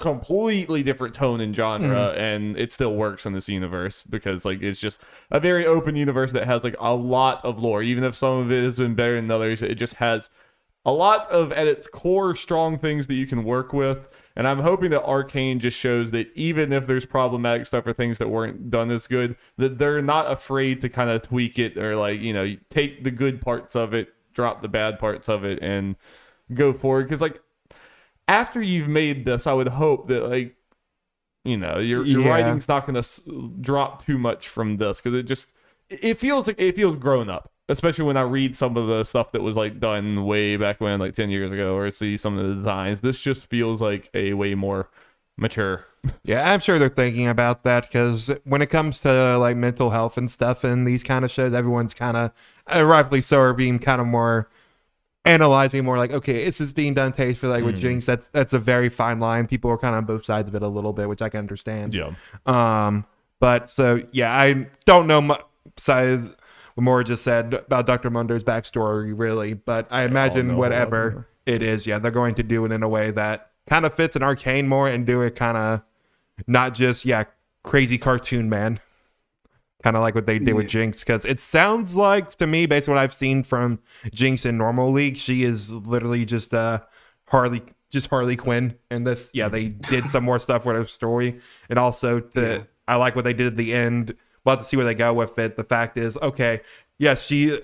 [0.00, 2.18] completely different tone and genre mm.
[2.18, 6.32] and it still works in this universe because like it's just a very open universe
[6.32, 9.14] that has like a lot of lore even if some of it has been better
[9.14, 10.28] than others it just has
[10.84, 14.58] a lot of at its core strong things that you can work with and i'm
[14.58, 18.72] hoping that arcane just shows that even if there's problematic stuff or things that weren't
[18.72, 22.32] done as good that they're not afraid to kind of tweak it or like you
[22.32, 24.08] know take the good parts of it
[24.38, 25.96] drop the bad parts of it and
[26.54, 27.08] go forward.
[27.08, 27.42] Because like
[28.28, 30.54] after you've made this i would hope that like
[31.44, 32.28] you know your, your yeah.
[32.28, 33.26] writing's not going to s-
[33.60, 35.52] drop too much from this because it just
[35.88, 39.32] it feels like it feels grown up especially when i read some of the stuff
[39.32, 42.46] that was like done way back when like 10 years ago or see some of
[42.46, 43.00] the designs.
[43.00, 44.88] This just feels like a way more
[45.36, 45.86] mature.
[46.22, 50.16] Yeah i'm sure they're thinking about that because when it comes to like mental health
[50.16, 52.30] and stuff in these kind of shows everyone's kind of
[52.74, 54.48] rightfully so are being kind of more
[55.24, 57.80] analyzing more like okay is this being done tastefully like with mm.
[57.80, 59.46] jinx that's that's a very fine line.
[59.46, 61.38] People are kind of on both sides of it a little bit which i can
[61.38, 61.94] understand.
[61.94, 62.14] Yeah.
[62.46, 63.04] Um
[63.40, 65.40] but so yeah i don't know much
[65.74, 66.32] besides
[66.74, 71.86] what Mora just said about dr mundo's backstory really but i imagine whatever it is
[71.86, 74.66] yeah they're going to do it in a way that kind of fits an arcane
[74.66, 75.82] more and do it kind of
[76.46, 77.24] not just yeah
[77.62, 78.80] crazy cartoon man
[79.82, 80.54] kind of like what they did yeah.
[80.54, 83.78] with Jinx because it sounds like to me based on what I've seen from
[84.12, 86.80] Jinx in normal league she is literally just uh
[87.26, 91.38] Harley just Harley Quinn and this yeah they did some more stuff with her story
[91.68, 92.62] and also the yeah.
[92.88, 94.14] I like what they did at the end
[94.44, 96.60] we'll have to see where they go with it the fact is okay
[96.98, 97.60] yes she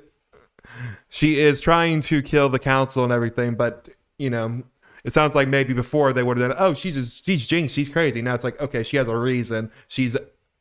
[1.09, 3.89] she is trying to kill the council and everything but
[4.19, 4.63] you know
[5.05, 7.91] it sounds like maybe before they would have done, oh, she's just, she's Jinx, she's
[7.91, 8.23] crazy.
[8.23, 9.71] Now it's like, okay, she has a reason.
[9.87, 10.17] She's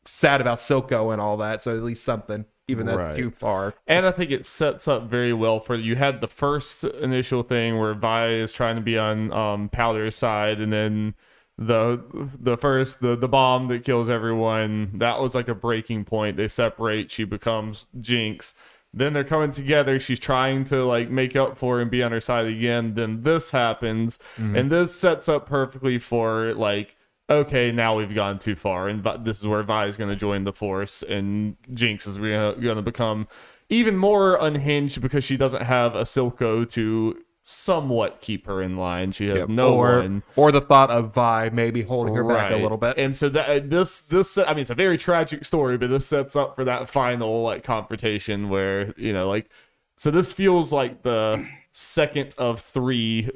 [0.06, 3.16] sad about Silco and all that, so at least something, even that's right.
[3.16, 3.74] too far.
[3.88, 7.80] And I think it sets up very well for you had the first initial thing
[7.80, 11.16] where Vi is trying to be on um, Powder's side, and then
[11.58, 12.02] the
[12.40, 16.38] the first the the bomb that kills everyone that was like a breaking point.
[16.38, 17.12] They separate.
[17.12, 18.56] She becomes Jinx
[18.94, 22.20] then they're coming together she's trying to like make up for and be on her
[22.20, 24.56] side again then this happens mm-hmm.
[24.56, 26.96] and this sets up perfectly for like
[27.30, 30.44] okay now we've gone too far and this is where vi is going to join
[30.44, 33.28] the force and jinx is going to become
[33.70, 39.12] even more unhinged because she doesn't have a silco to somewhat keep her in line.
[39.12, 39.50] She has yep.
[39.50, 42.50] no or, one, or the thought of Vi maybe holding her right.
[42.50, 42.98] back a little bit.
[42.98, 46.36] And so that this this I mean it's a very tragic story, but this sets
[46.36, 49.50] up for that final like confrontation where you know like
[49.98, 53.30] so this feels like the second of three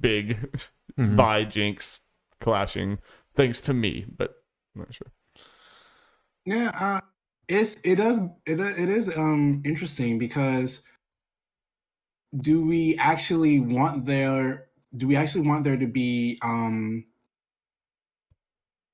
[0.00, 0.38] big
[0.98, 1.16] mm-hmm.
[1.16, 2.00] Vi Jinx
[2.40, 2.98] clashing
[3.34, 4.34] things to me, but
[4.74, 5.12] I'm not sure.
[6.44, 7.00] Yeah, uh,
[7.48, 10.80] it's it does it it is um interesting because
[12.40, 14.66] do we actually want there
[14.96, 17.04] do we actually want there to be um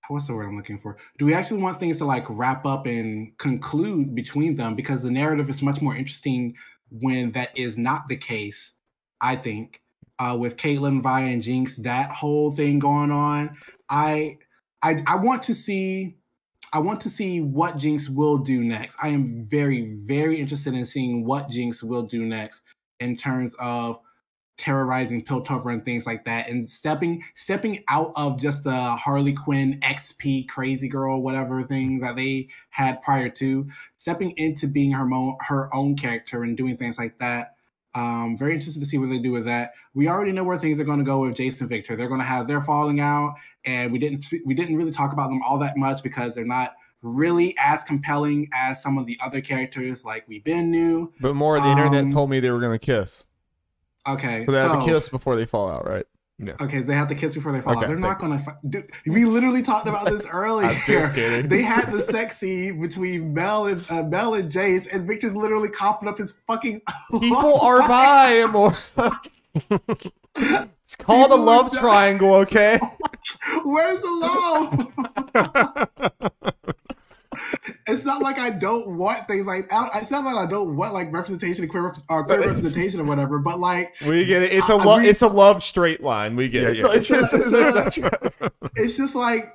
[0.08, 0.96] what's the word I'm looking for?
[1.18, 4.74] Do we actually want things to like wrap up and conclude between them?
[4.74, 6.54] Because the narrative is much more interesting
[6.90, 8.72] when that is not the case,
[9.20, 9.82] I think.
[10.18, 13.56] Uh, with Caitlyn, Vi, and Jinx, that whole thing going on.
[13.90, 14.38] I
[14.82, 16.16] I I want to see
[16.72, 18.96] I want to see what Jinx will do next.
[19.02, 22.62] I am very, very interested in seeing what Jinx will do next
[23.00, 24.00] in terms of
[24.58, 29.80] terrorizing Piltover and things like that, and stepping stepping out of just the Harley Quinn
[29.82, 33.68] XP crazy girl whatever thing that they had prior to,
[33.98, 37.54] stepping into being her mo- her own character and doing things like that.
[37.98, 39.72] Um, very interested to see what they do with that.
[39.92, 41.96] We already know where things are going to go with Jason Viktor.
[41.96, 43.34] They're going to have their falling out,
[43.64, 46.74] and we didn't we didn't really talk about them all that much because they're not
[47.02, 51.12] really as compelling as some of the other characters like we've been knew.
[51.20, 53.24] But more of the internet Um, told me they were gonna kiss,
[54.06, 56.06] Okay, so they have to kiss before they fall out, right?
[56.40, 57.88] Okay, they have to kiss before they fall Okay, out.
[57.88, 58.56] They're not going to.
[58.68, 60.68] Dude, we literally talked about this earlier.
[60.68, 61.48] I'm just kidding.
[61.48, 65.68] They had the sex scene between Mel and uh, Mel and Jayce, and Viktor's literally
[65.68, 66.82] coughing up his fucking.
[67.10, 68.78] People are by him, or
[69.56, 72.78] it's called a People are love triangle, okay?
[73.64, 74.86] Where's the
[75.34, 76.74] love?
[77.86, 79.72] It's not like I don't want things like.
[79.72, 82.40] I, it's not like I don't want like representation and queer, rep- or uh, queer
[82.48, 83.38] representation or whatever.
[83.38, 84.52] But like, We get it.
[84.52, 84.98] It's a I- I love.
[85.00, 86.36] re- It's a love straight line.
[86.36, 86.76] We get Yeah, it.
[86.76, 86.86] yeah.
[86.98, 87.34] It's just,
[88.76, 89.54] it's just like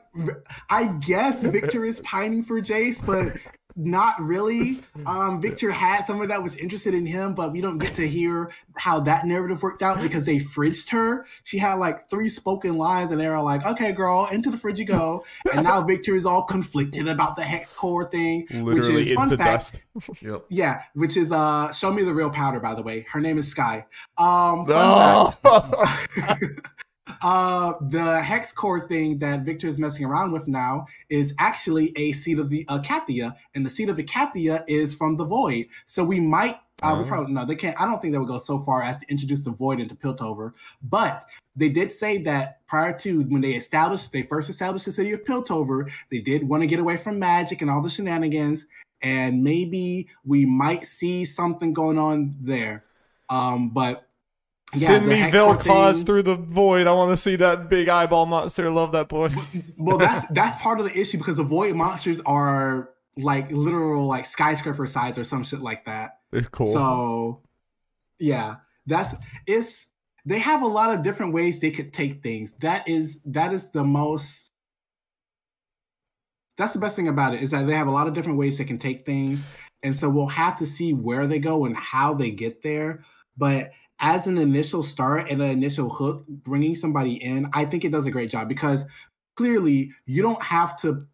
[0.70, 3.36] I guess Viktor is pining for Jayce, but
[3.76, 4.80] not really.
[5.06, 8.52] Um, Viktor had someone that was interested in him, but we don't get to hear
[8.78, 11.26] how that narrative worked out because they fridged her.
[11.44, 14.80] She had like three spoken lines, and they were like, "Okay, girl, into the fridge
[14.80, 15.22] you go."
[15.52, 19.36] And now Viktor is all conflicted about the hex core thing, which Literally is fun
[19.36, 19.82] fact.
[20.22, 20.46] Yep.
[20.50, 22.60] Yeah, which is uh, show me the real powder.
[22.60, 23.86] By the way, her name is Sky.
[24.18, 24.66] Um.
[24.70, 25.34] Oh.
[27.24, 32.12] Uh, the hex core thing that Viktor is messing around with now is actually a
[32.12, 35.68] seed of the Icathia, and the seed of Icathia is from the Void.
[35.86, 37.08] So we might, uh, we Oh.
[37.08, 37.80] probably no, they can't.
[37.80, 40.52] I don't think they would go so far as to introduce the Void into Piltover,
[40.84, 45.14] but they did say that prior to when they established, they first established the city
[45.14, 48.66] of Piltover, they did want to get away from magic and all the shenanigans,
[49.02, 52.84] and maybe we might see something going on there.
[53.30, 54.10] Um, but
[54.76, 56.88] yeah, Send me hex core Vel'Koz thing- through the void.
[56.88, 58.70] I want to see that big eyeball monster.
[58.70, 59.30] Love that boy.
[59.78, 64.26] well that's that's part of the issue because the void monsters are like literal like
[64.26, 66.74] skyscraper size or some shit like that It's cool.
[66.74, 67.42] so
[68.20, 68.56] yeah
[68.88, 69.14] that's
[69.46, 69.88] it's
[70.26, 73.70] they have a lot of different ways they could take things that is that is
[73.70, 74.52] the most
[76.58, 78.58] that's the best thing about it is that they have a lot of different ways
[78.58, 79.44] they can take things
[79.84, 83.04] and so we'll have to see where they go and how they get there
[83.38, 83.70] but
[84.00, 88.06] as an initial start and an initial hook bringing somebody in i think it does
[88.06, 88.86] a great job because
[89.36, 91.06] clearly you don't have to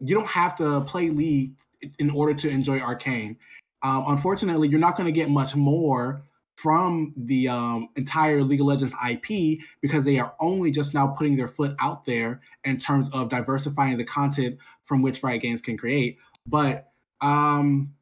[0.00, 1.52] you don't have to play league
[1.98, 3.36] in order to enjoy arcane.
[3.82, 6.22] Um, unfortunately you're not going to get much more
[6.56, 11.36] from the um, entire league of legends ip because they are only just now putting
[11.36, 15.76] their foot out there in terms of diversifying the content from which riot games can
[15.76, 16.18] create.
[16.46, 16.88] But
[17.20, 17.94] um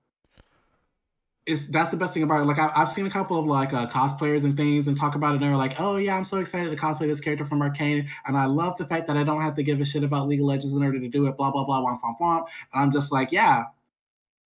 [1.50, 2.44] it's that's the best thing about it.
[2.44, 5.32] Like I, I've seen a couple of like uh, cosplayers and things and talk about
[5.32, 5.34] it.
[5.34, 8.36] and They're like, "Oh yeah, I'm so excited to cosplay this character from Arcane, and
[8.36, 10.46] I love the fact that I don't have to give a shit about League of
[10.46, 12.46] Legends in order to do it." Blah blah blah, womp womp womp.
[12.72, 13.64] And I'm just like, yeah,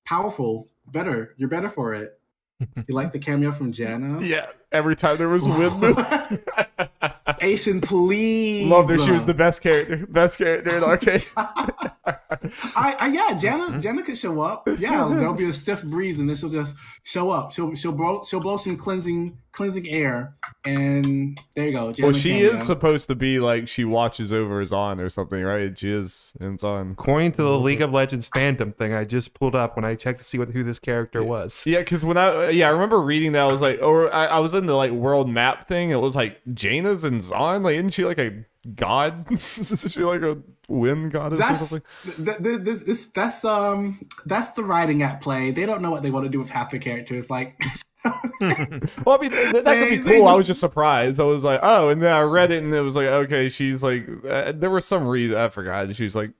[0.06, 1.34] powerful, better.
[1.36, 2.18] You're better for it.
[2.88, 4.26] You like the cameo from Janna?
[4.26, 6.08] yeah, every time there was wind movement.
[7.40, 8.66] Asian, please.
[8.66, 11.22] Love that she was the best character, best character in Arcane.
[11.36, 13.80] I, I yeah, Janna mm-hmm.
[13.80, 14.68] Janna could show up.
[14.78, 17.52] Yeah, there'll be a stiff breeze, and then she'll just show up.
[17.52, 20.34] She'll she'll blow she'll blow some cleansing cleansing air,
[20.66, 21.92] and there you go.
[21.92, 22.50] Janna well, she cameo.
[22.50, 25.78] is supposed to be like she watches over Zaun or something, right?
[25.78, 26.92] She is in Zaun.
[26.92, 27.64] According to the mm-hmm.
[27.64, 30.50] League of Legends fandom thing I just pulled up when I checked to see what
[30.50, 31.64] who this character was.
[31.66, 34.38] Yeah, because when I yeah I remember reading that I was like, or I, I
[34.40, 35.88] was in the like world map thing.
[35.88, 37.62] It was like Janna's and Zaun.
[37.64, 38.44] Like, isn't she like a
[38.74, 39.30] god?
[39.32, 40.38] is she like a
[40.68, 42.24] wind goddess or That's something?
[42.24, 45.50] th- th- this, this, that's um that's the writing at play.
[45.50, 47.28] They don't know what they want to do with half the characters.
[47.30, 47.60] Like,
[48.04, 50.28] Well, I mean, th- that They- could be cool.
[50.28, 51.20] I was just surprised.
[51.20, 53.82] I was like, oh, and then I read it, and it was like, okay, she's
[53.82, 55.94] like, uh, there was some reason I forgot.
[55.94, 56.30] She was like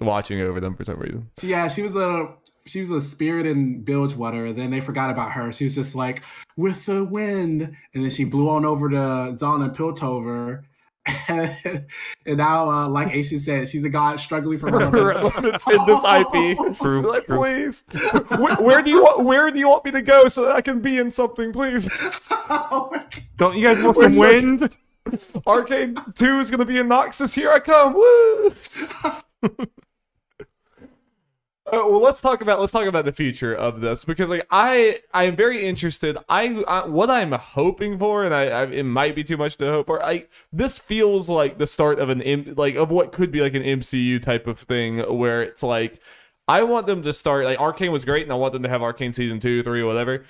[0.00, 1.30] watching over them for some reason.
[1.42, 2.28] yeah, she was a
[2.66, 4.52] she was a spirit in Bilgewater.
[4.52, 5.52] Then they forgot about her.
[5.52, 6.22] She was just like
[6.56, 7.62] with the wind,
[7.94, 10.64] and then she blew on over to Zaun and Piltover.
[11.28, 11.86] and
[12.26, 15.22] now, uh, like Aisha said, she's a god struggling for relevance.
[15.22, 16.76] Relevance in this IP.
[16.82, 17.38] True, like, true.
[17.38, 17.84] please,
[18.36, 19.24] where, where do you want?
[19.24, 21.88] Where do you want me to go so that I can be in something, please?
[22.48, 22.92] Oh.
[23.38, 24.68] Don't you guys want Where's some the-
[25.10, 25.42] wind?
[25.46, 27.34] Arcane Two is gonna be in Noxus.
[27.34, 27.94] Here I come.
[27.94, 28.54] Woo!
[31.66, 35.00] Uh, well, let's talk about let's talk about the future of this because like I
[35.12, 36.16] I am very interested.
[36.28, 39.66] I, I what I'm hoping for, and I, I it might be too much to
[39.66, 40.00] hope for.
[40.00, 43.64] I this feels like the start of an like of what could be like an
[43.64, 46.00] MCU type of thing where it's like
[46.46, 48.82] I want them to start like Arcane was great, and I want them to have
[48.82, 50.24] Arcane season two, three, whatever.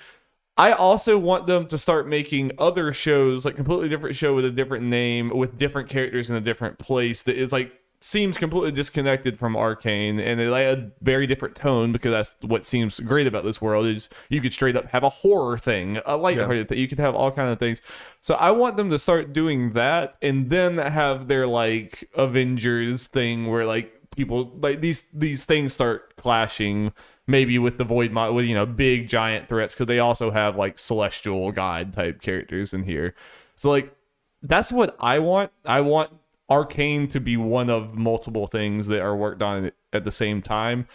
[0.57, 4.49] I also want them to start making other shows, like completely different show with a
[4.49, 7.21] different name, with different characters in a different place.
[7.23, 7.73] That is like
[8.07, 12.65] seems completely disconnected from Arcane, and it had a very different tone because that's what
[12.65, 16.15] seems great about this world is you could straight up have a horror thing, a
[16.15, 16.69] lighthearted yeah.
[16.69, 16.77] thing.
[16.77, 17.81] You could have all kind of things.
[18.21, 23.47] So I want them to start doing that, and then have their like Avengers thing
[23.47, 26.93] where like people like these these things start clashing
[27.27, 30.55] maybe with the void mod with you know big giant threats because they also have
[30.55, 33.13] like celestial god type characters in here
[33.55, 33.93] so like
[34.41, 36.09] that's what i want i want
[36.49, 40.87] arcane to be one of multiple things that are worked on at the same time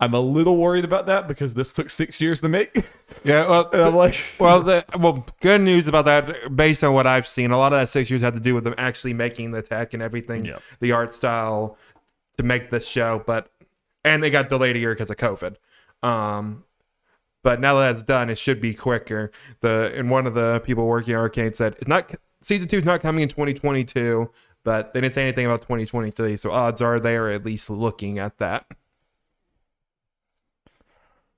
[0.00, 2.74] i'm a little worried about that because this took six years to make
[3.24, 7.26] yeah well i'm like well the well good news about that based on what i've
[7.26, 9.62] seen a lot of that six years had to do with them actually making the
[9.62, 10.62] tech and everything yep.
[10.80, 11.76] the art style
[12.36, 13.50] to make this show but
[14.04, 15.56] and it got delayed a year because of covid
[16.02, 16.64] um,
[17.42, 19.30] but now that that's done, it should be quicker.
[19.60, 22.84] The and one of the people working at Arcane said it's not season two is
[22.84, 24.30] not coming in 2022,
[24.64, 26.36] but they didn't say anything about 2023.
[26.36, 28.66] So odds are they are at least looking at that.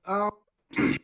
[0.04, 0.30] Um,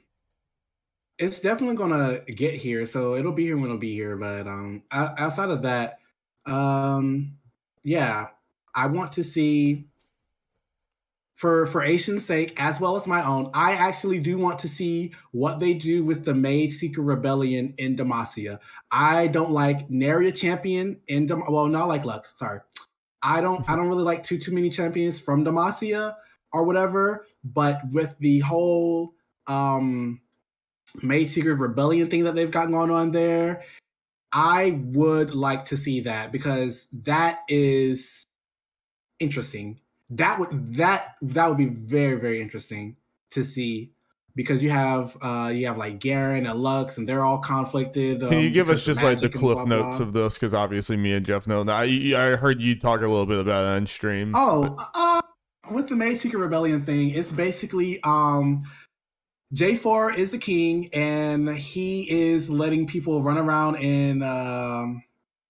[1.19, 4.17] it's definitely gonna get here, so it'll be here when it'll be here.
[4.17, 6.01] But um, outside of that,
[6.45, 7.37] um,
[7.83, 8.29] yeah,
[8.75, 9.87] I want to see
[11.37, 15.13] for for Asian's sake, as well as my own, I actually do want to see
[15.33, 18.59] what they do with the Mage Seeker Rebellion in Demacia.
[18.91, 22.39] I don't like nary a champion in Dem- well, not like Lux.
[22.39, 22.61] Sorry,
[23.23, 26.15] I don't I don't really like too too many champions from Demacia
[26.55, 27.27] or whatever.
[27.45, 29.13] But with the whole
[29.47, 30.23] um
[31.03, 33.63] Mage Seeker Rebellion thing that they've got going on there,
[34.33, 38.27] I would like to see that because that is
[39.21, 39.81] interesting
[40.11, 42.97] that would that that would be very very interesting
[43.31, 43.93] to see
[44.37, 48.23] because you have uh you have like Garen and Lux and they're all conflicted.
[48.23, 50.07] Um, Can you give us just like the cliff blah, notes blah.
[50.07, 50.35] of this?
[50.35, 51.65] Because obviously me and Jeff know.
[51.69, 51.85] I
[52.17, 54.33] I heard you talk a little bit about it on stream.
[54.35, 55.23] Oh, uh,
[55.71, 58.63] with the Mage Seeker Rebellion thing, it's basically um
[59.55, 65.03] J4 is the king and he is letting people run around in um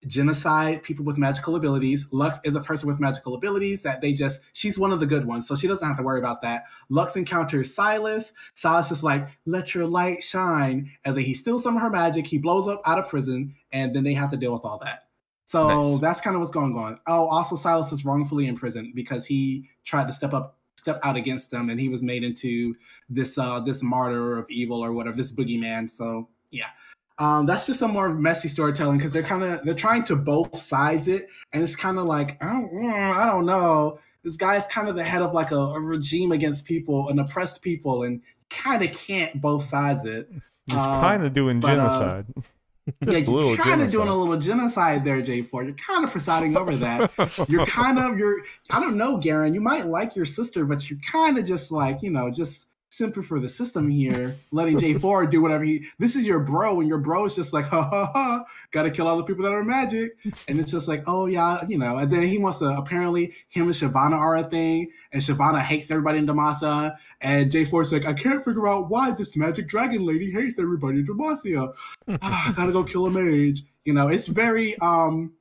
[0.07, 2.07] genocide people with magical abilities.
[2.13, 5.27] Lux is a person with magical abilities that they just, she's one of the good
[5.27, 6.65] ones, so she doesn't have to worry about that.
[6.89, 8.33] Lux encounters Sylas.
[8.57, 10.91] Sylas is like, let your light shine.
[11.05, 12.27] And then he steals some of her magic.
[12.27, 15.07] He blows up out of prison, and then they have to deal with all that.
[15.47, 16.01] So nice.
[16.01, 16.99] that's kind of what's going on.
[17.07, 21.53] Oh, also Sylas is wrongfully imprisoned because he tried to step up, step out against
[21.53, 22.75] them, and he was made into
[23.09, 25.89] this uh this martyr of evil or whatever, this boogeyman.
[25.89, 26.71] So yeah.
[27.19, 30.59] Um, that's just some more messy storytelling because they're kind of they're trying to both
[30.59, 33.99] sides it, and it's kind of like I don't, mm, I don't know.
[34.23, 37.63] This guy's kind of the head of like a, a regime against people and oppressed
[37.63, 40.29] people, and kind of can't both sides it.
[40.67, 42.27] He's uh, kind of doing but, uh, genocide.
[42.89, 45.65] Uh, yeah, you're kind of doing a little genocide there, J4.
[45.65, 47.13] You're kind of presiding over that.
[47.49, 49.55] you're kind of you're I don't know, Garen.
[49.55, 53.23] You might like your sister, but you're kind of just like you know just simply
[53.23, 55.87] for the system here, letting J4 do whatever he.
[55.99, 59.07] This is your bro, and your bro is just like, ha ha ha, gotta kill
[59.07, 60.17] all the people that are magic,
[60.49, 61.99] and it's just like, oh yeah, you know.
[61.99, 65.91] And then he wants to apparently him and Shyvana are a thing, and Shyvana hates
[65.91, 70.31] everybody in Demacia, and J4's like, I can't figure out why this magic dragon lady
[70.31, 71.75] hates everybody in Demacia.
[72.23, 73.63] ah, I gotta go kill a mage.
[73.85, 75.36] You know, it's very um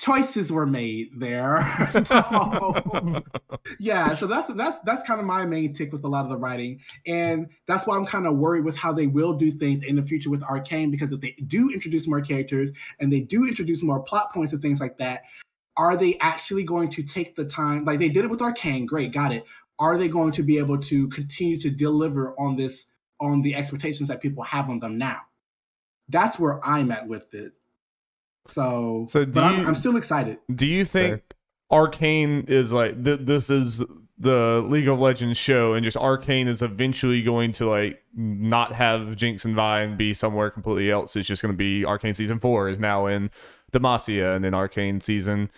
[0.00, 1.62] choices were made there.
[2.04, 3.22] so,
[3.78, 6.36] yeah, so that's that's that's kind of my main tick with a lot of the
[6.36, 9.96] writing, and that's why I'm kind of worried with how they will do things in
[9.96, 13.82] the future with Arcane because if they do introduce more characters and they do introduce
[13.82, 15.22] more plot points and things like that,
[15.76, 18.86] are they actually going to take the time like they did it with Arcane?
[18.86, 19.44] Great, got it.
[19.78, 22.86] Are they going to be able to continue to deliver on this
[23.20, 25.20] on the expectations that people have on them now?
[26.08, 27.52] That's where I'm at with it.
[28.50, 30.38] So, so but you, I'm, I'm, still excited.
[30.54, 31.22] Do you think
[31.70, 33.82] Arcane is like th- this is
[34.18, 39.16] the League of Legends show, and just Arcane is eventually going to like not have
[39.16, 41.16] Jinx and Vi and be somewhere completely else?
[41.16, 43.30] It's just going to be Arcane season four is now in
[43.72, 45.50] Demacia, and then Arcane season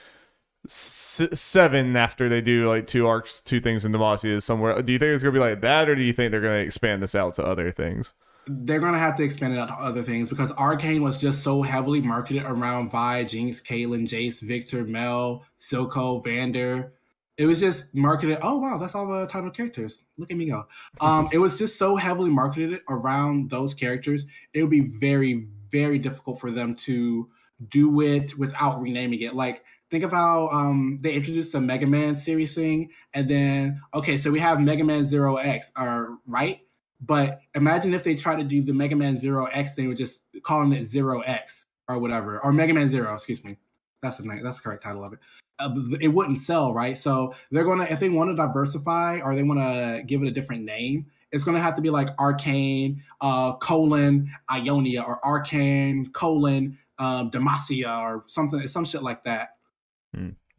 [0.66, 4.80] s- seven after they do like two arcs, two things in Demacia is somewhere.
[4.82, 6.61] Do you think it's going to be like that, or do you think they're going
[6.61, 8.12] to expand this out to other things?
[8.47, 11.62] They're gonna have to expand it out to other things because Arcane was just so
[11.62, 16.93] heavily marketed around Vi, Jinx, Caitlyn, Jayce, Viktor, Mel, Silco, Vander.
[17.38, 18.38] It was just marketed.
[18.43, 20.03] Oh wow, that's all the title characters.
[20.18, 20.66] Look at me go.
[21.01, 24.26] Um, it was just so heavily marketed around those characters.
[24.53, 27.28] It would be very, very difficult for them to
[27.68, 29.34] do it without renaming it.
[29.34, 34.16] Like think of how um, they introduced the Mega Man series thing, and then okay,
[34.16, 36.61] so we have Mega Man Zero X, or uh, right?
[37.05, 40.22] But imagine if they try to do the Mega Man Zero X thing with just
[40.42, 43.57] calling it Zero X or whatever, or Mega Man Zero, excuse me.
[44.03, 44.42] That's the name.
[44.42, 45.18] That's the correct title of it.
[45.59, 46.96] Uh, it wouldn't sell, right?
[46.96, 50.30] So they're gonna if they want to diversify or they want to give it a
[50.30, 56.78] different name, it's gonna have to be like Arcane uh, colon Ionia or Arcane colon
[56.98, 59.57] um, Demacia or something, some shit like that.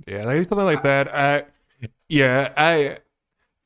[0.07, 1.13] Yeah, maybe something like that.
[1.13, 1.43] I,
[2.09, 2.97] yeah, I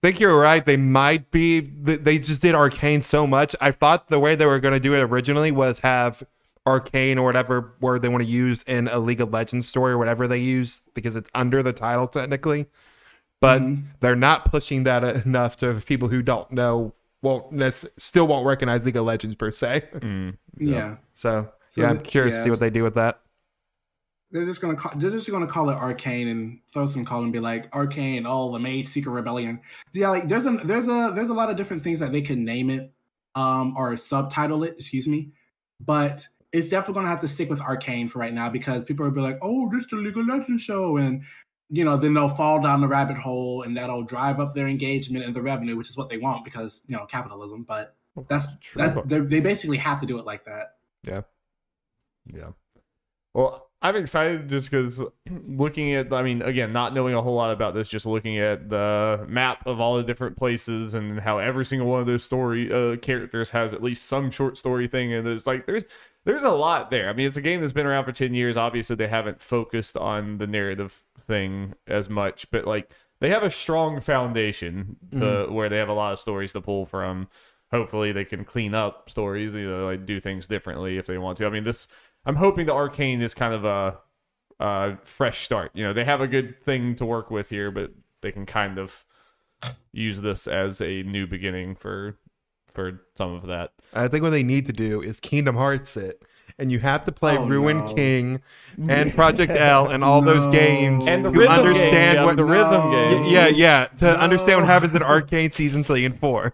[0.01, 0.63] think you're right.
[0.63, 1.59] They might be.
[1.61, 3.55] They just did Arcane so much.
[3.61, 6.23] I thought the way they were going to do it originally was have
[6.65, 9.97] Arcane or whatever word they want to use in a League of Legends story or
[9.97, 12.65] whatever they use because it's under the title technically.
[13.39, 13.83] But Mhm.
[13.99, 16.93] they're not pushing that enough to people who don't know.
[17.21, 19.83] Won't nec- still won't recognize League of Legends per se.
[19.95, 20.37] Mm.
[20.59, 20.97] Yeah.
[21.13, 23.19] So, So yeah, I'm the- curious to see what they do with that.
[24.31, 27.33] They're just gonna call, they're just gonna call it Arcane and throw some color and
[27.33, 29.61] be like Arcane, oh the Mage Seeker Rebellion.
[29.93, 32.43] Yeah, like there's a there's a there's a lot of different things that they can
[32.43, 32.91] name it,
[33.35, 35.31] um, or subtitle it, excuse me.
[35.79, 39.13] But it's definitely gonna have to stick with Arcane for right now because people will
[39.13, 41.23] be like, oh, this is the League of Legends show, and
[41.69, 45.25] you know, then they'll fall down the rabbit hole and that'll drive up their engagement
[45.25, 47.63] and the revenue, which is what they want because you know capitalism.
[47.63, 47.95] But
[48.29, 48.81] that's True.
[48.81, 50.75] that's they they basically have to do it like that.
[51.03, 51.21] Yeah.
[52.33, 52.51] Yeah.
[53.33, 57.51] Well, I'm excited just because looking at, I mean, again, not knowing a whole lot
[57.51, 61.63] about this, just looking at the map of all the different places and how every
[61.63, 65.27] single one of those story uh, characters has at least some short story thing, and
[65.27, 65.83] there's like there's
[66.25, 67.07] there's a lot there.
[67.07, 68.57] I mean, it's a game that's been around for ten years.
[68.57, 73.49] Obviously, they haven't focused on the narrative thing as much, but like they have a
[73.51, 77.27] strong foundation to, where they have a lot of stories to pull from.
[77.71, 81.37] Hopefully, they can clean up stories, you know, like do things differently if they want
[81.37, 81.45] to.
[81.45, 81.87] I mean, this
[82.27, 83.97] I'm hoping the Arcane is kind of a,
[84.59, 85.71] a fresh start.
[85.73, 88.77] You know, they have a good thing to work with here, but they can kind
[88.77, 89.05] of
[89.93, 92.17] use this as a new beginning for
[92.67, 93.71] for some of that.
[93.93, 96.21] I think what they need to do is Kingdom Hearts it.
[96.59, 97.93] And you have to play Oh, Ruin no.
[97.93, 98.41] King
[98.89, 102.35] and Project L and all those games And the to rhythm understand game, yeah, what
[102.35, 102.91] the rhythm No.
[102.91, 103.33] game.
[103.33, 104.11] Yeah, yeah, to No.
[104.15, 106.53] understand what happens in Arcane season three and four.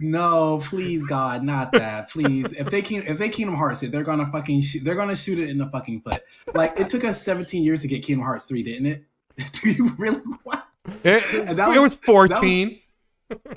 [0.00, 2.10] No, please, God, not that.
[2.10, 5.16] Please, if they can, if they Kingdom Hearts it, they're gonna fucking, shoot, they're gonna
[5.16, 6.22] shoot it in the fucking foot.
[6.54, 9.04] Like it took us 17 years to get Kingdom Hearts three, didn't it?
[9.52, 10.60] Do you really want
[11.04, 12.80] It, And that it was- was fourteen.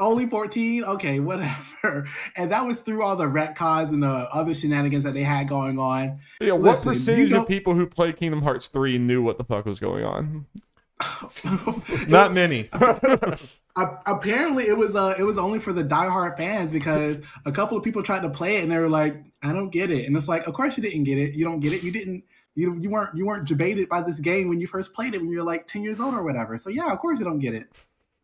[0.01, 0.83] only 14?
[0.83, 2.05] Okay, whatever.
[2.35, 5.79] And that was through all the retcons and the other shenanigans that they had going
[5.79, 6.19] on.
[6.41, 9.45] Yeah, what Listen, you percentage of people who played Kingdom Hearts 3 knew what the
[9.45, 10.45] fuck was going on?
[12.07, 12.69] Not many.
[13.75, 17.83] Apparently it was uh it was only for the diehard fans because a couple of
[17.83, 20.05] people tried to play it and they were like i don't get it.
[20.05, 21.33] And it's like of course you didn't get it.
[21.33, 21.83] You don't get it.
[21.83, 22.23] You didn't
[22.55, 25.29] you, you weren't you weren't debated by this game when you first played it when
[25.29, 26.57] you were like 10 years old or whatever.
[26.57, 27.67] So yeah of course you don't get it.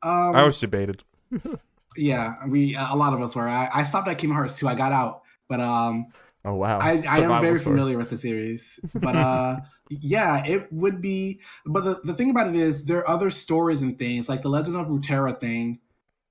[0.03, 1.03] Um I was debated.
[1.97, 3.47] yeah we a lot of us were.
[3.47, 5.21] I, I stopped at kingdom hearts 2 i got out.
[5.47, 6.07] But um
[6.45, 6.79] Oh wow.
[6.79, 7.75] I, I am very story.
[7.75, 9.57] familiar with the series, but uh,
[9.89, 11.41] yeah, it would be.
[11.65, 14.49] But the, the thing about it is, there are other stories and things like the
[14.49, 15.79] Legend of Runeterra thing,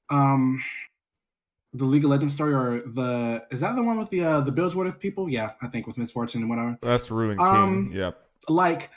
[0.09, 0.63] um,
[1.73, 4.53] the League of Legends story, or the is that the one with the uh, the
[4.53, 5.29] Bilgewater people?
[5.29, 6.79] Yeah, I think with Miss Fortune and whatever.
[6.81, 7.47] That's Ruin King.
[7.47, 8.19] Um, yep.
[8.49, 8.91] Like,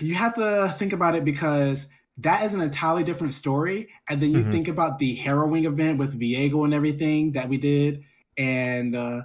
[0.00, 4.32] you have to think about it because that is an entirely different story, and then
[4.32, 4.52] you Mhm.
[4.52, 8.04] think about the harrowing event with Viego and everything that we did,
[8.36, 9.22] and uh,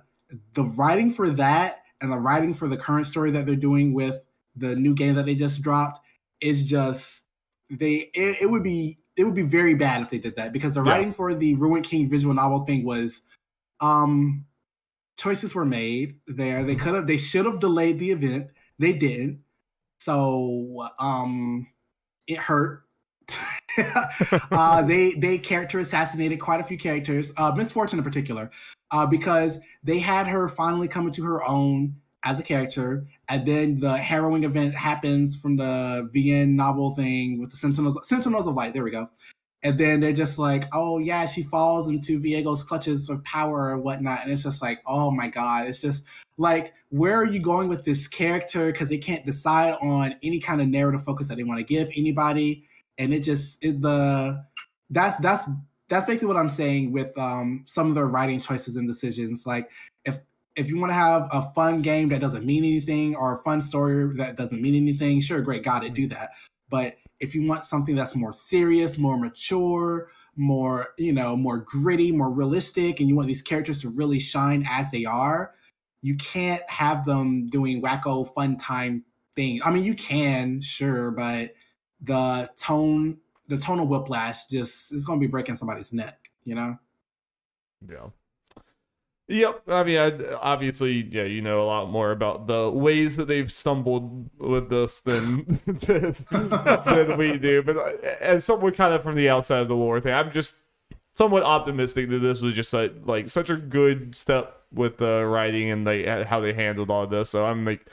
[0.53, 4.25] the writing for that and the writing for the current story that they're doing with
[4.55, 5.99] the new game that they just dropped
[6.41, 7.23] is just
[7.69, 10.75] they it, it would be it would be very bad if they did that because
[10.75, 10.91] the Yeah.
[10.91, 13.21] writing for the Ruined King visual novel thing was
[13.80, 14.45] um
[15.17, 16.63] choices were made there.
[16.63, 18.47] They could have they should have delayed the event.
[18.80, 19.41] They didn't.
[19.99, 21.67] So um
[22.28, 22.84] it hurt.
[24.51, 28.49] Uh, they they character assassinated quite a few characters, uh, Miss Fortune in particular,
[28.92, 33.80] uh, because they had her finally come into her own as a character, and then
[33.80, 38.74] the harrowing event happens from the VN novel thing with the Sentinels Sentinels of Light.
[38.74, 39.10] There we go.
[39.64, 43.78] And then they're just like, oh yeah, she falls into Viego's clutches of power or
[43.78, 46.04] whatnot, and it's just like, oh my god, it's just
[46.38, 48.72] like, where are you going with this character?
[48.72, 51.90] Because they can't decide on any kind of narrative focus that they want to give
[51.96, 52.68] anybody
[52.98, 54.44] and it just it, the
[54.90, 55.48] that's that's
[55.90, 59.46] that's basically what I'm saying with um some of their writing choices and decisions.
[59.46, 59.70] Like
[60.06, 60.20] if
[60.56, 63.62] if you want to have a fun game that doesn't mean anything or a fun
[63.62, 66.32] story that doesn't mean anything, sure, great, got it, do that.
[66.70, 72.12] But if you want something that's more serious, more mature, more you know, more gritty,
[72.12, 75.54] more realistic, and you want these characters to really shine as they are,
[76.02, 79.04] you can't have them doing wacko fun time
[79.36, 79.62] thing.
[79.64, 81.54] I mean, you can, sure, but
[82.02, 83.18] the tone
[83.48, 86.78] the tonal whiplash just is going to be breaking somebody's neck you know
[87.89, 88.08] Yeah.
[89.30, 89.64] Yep.
[89.68, 93.52] I mean, I, obviously, yeah, you know a lot more about the ways that they've
[93.52, 97.62] stumbled with this than than, than we do.
[97.62, 97.91] But uh,
[98.22, 100.56] as someone kind of from the outside of the lore thing, I'm just
[101.14, 105.72] somewhat optimistic that this was just like, like such a good step with the writing
[105.72, 107.30] and like uh, how they handled all this.
[107.30, 107.86] So I'm like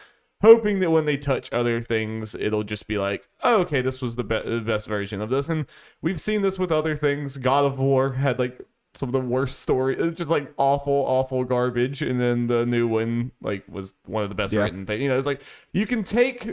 [0.45, 4.17] hoping that when they touch other things, it'll just be like, oh, okay, this was
[4.17, 5.49] the, be- the best version of this.
[5.49, 5.67] And
[6.03, 7.37] we've seen this with other things.
[7.39, 8.61] God of War had like
[8.95, 9.97] some of the worst story.
[9.99, 12.03] It's just like awful, awful garbage.
[12.03, 14.63] And then the new one like was one of the best Yeah.
[14.63, 15.01] written things.
[15.03, 15.43] You know, it's like
[15.73, 16.51] you can take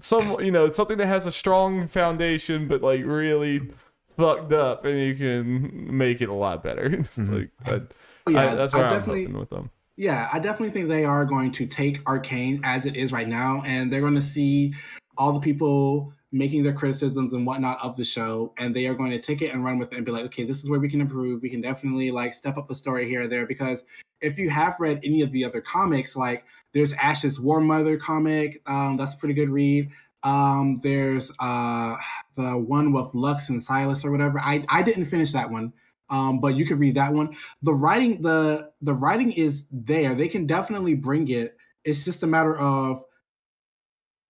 [0.00, 3.70] some, you know, something that has a strong foundation, but like really
[4.16, 6.86] fucked up, and you can make it a lot better.
[7.00, 7.34] It's Mm-hmm.
[7.34, 9.70] like I, Yeah, I, that's I where I'm definitely- hoping with them.
[9.96, 13.62] Yeah, I definitely think they are going to take Arcane as it is right now,
[13.64, 14.74] and they're going to see
[15.16, 19.12] all the people making their criticisms and whatnot of the show, and they are going
[19.12, 20.88] to take it and run with it and be like, okay, this is where we
[20.88, 21.42] can improve.
[21.42, 23.84] We can definitely like step up the story here or there because
[24.20, 28.60] if you have read any of the other comics, like there's Ashe's War Mother comic,
[28.66, 29.90] um, that's a pretty good read.
[30.24, 31.96] Um, there's uh
[32.34, 34.40] the one with Lux and Sylas or whatever.
[34.40, 35.72] I I didn't finish that one.
[36.14, 37.36] Um, but you could read that one.
[37.62, 40.14] The writing the the writing is there.
[40.14, 41.56] They can definitely bring it.
[41.84, 43.02] It's just a matter of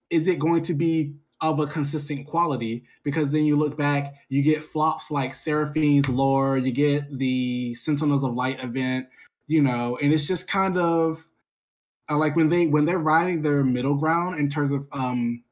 [0.09, 2.85] is it going to be of a consistent quality?
[3.03, 8.25] Because then you look back you get flops like seraphine's lore you get the sentinels
[8.25, 9.07] of light event
[9.47, 11.27] you know and it's just kind of
[12.11, 15.43] uh, like when they when they're riding their middle ground in terms of um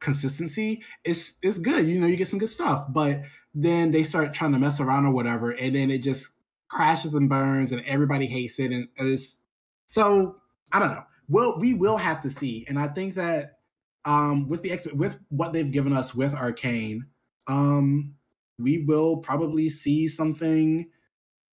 [0.00, 1.86] consistency it's it's good.
[1.86, 2.86] You know you get some good stuff.
[2.88, 3.22] But
[3.62, 6.30] then they start trying to mess around or whatever and then it just
[6.68, 9.38] crashes and burns and everybody hates it and it's
[9.86, 10.36] so
[10.72, 13.58] i don't know well we will have to see and i think that
[14.04, 17.06] um with the ex with what they've given us with arcane
[17.48, 18.14] um
[18.58, 20.88] we will probably see something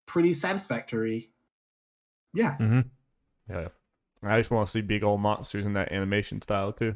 [0.06, 1.32] pretty satisfactory
[2.34, 2.56] yeah
[3.50, 3.70] Yeah.
[4.24, 6.96] I just want to see big old monsters in that animation style too.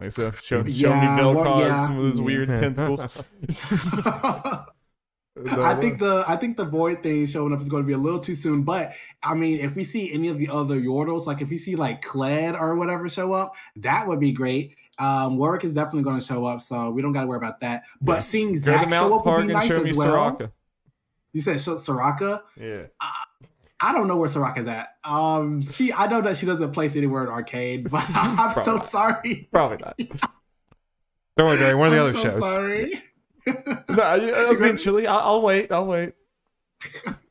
[0.00, 3.18] Like so, show, show Yeah, me well, Vel'Koz yeah, and some of those weird tentacles.
[5.50, 7.98] I think the I think the void thing showing up is going to be a
[7.98, 8.62] little too soon.
[8.62, 8.92] But
[9.22, 12.04] I mean, if we see any of the other Yordles, like if we see like
[12.04, 14.76] Kled or whatever show up, that would be great.
[14.98, 17.58] Um, Warwick is definitely going to show up, so we don't got to worry about
[17.60, 17.82] that.
[18.00, 18.20] But Yeah.
[18.20, 20.36] seeing Zac show Mount up would Park be and nice show me as well.
[20.36, 20.52] Soraka.
[21.32, 22.42] You said show Soraka.
[22.56, 22.82] Yeah.
[23.80, 24.96] I don't know where Soraka's at.
[25.04, 28.86] Um, she I know that she doesn't place anywhere in arcade, but I'm so Probably.
[28.86, 29.48] sorry.
[29.52, 29.98] Probably not.
[31.36, 31.74] Don't worry, Barry.
[31.74, 32.38] One of the I'm other so shows.
[32.38, 33.02] Sorry.
[33.46, 35.72] no, eventually, I'll, I'll wait.
[35.72, 36.12] I'll wait.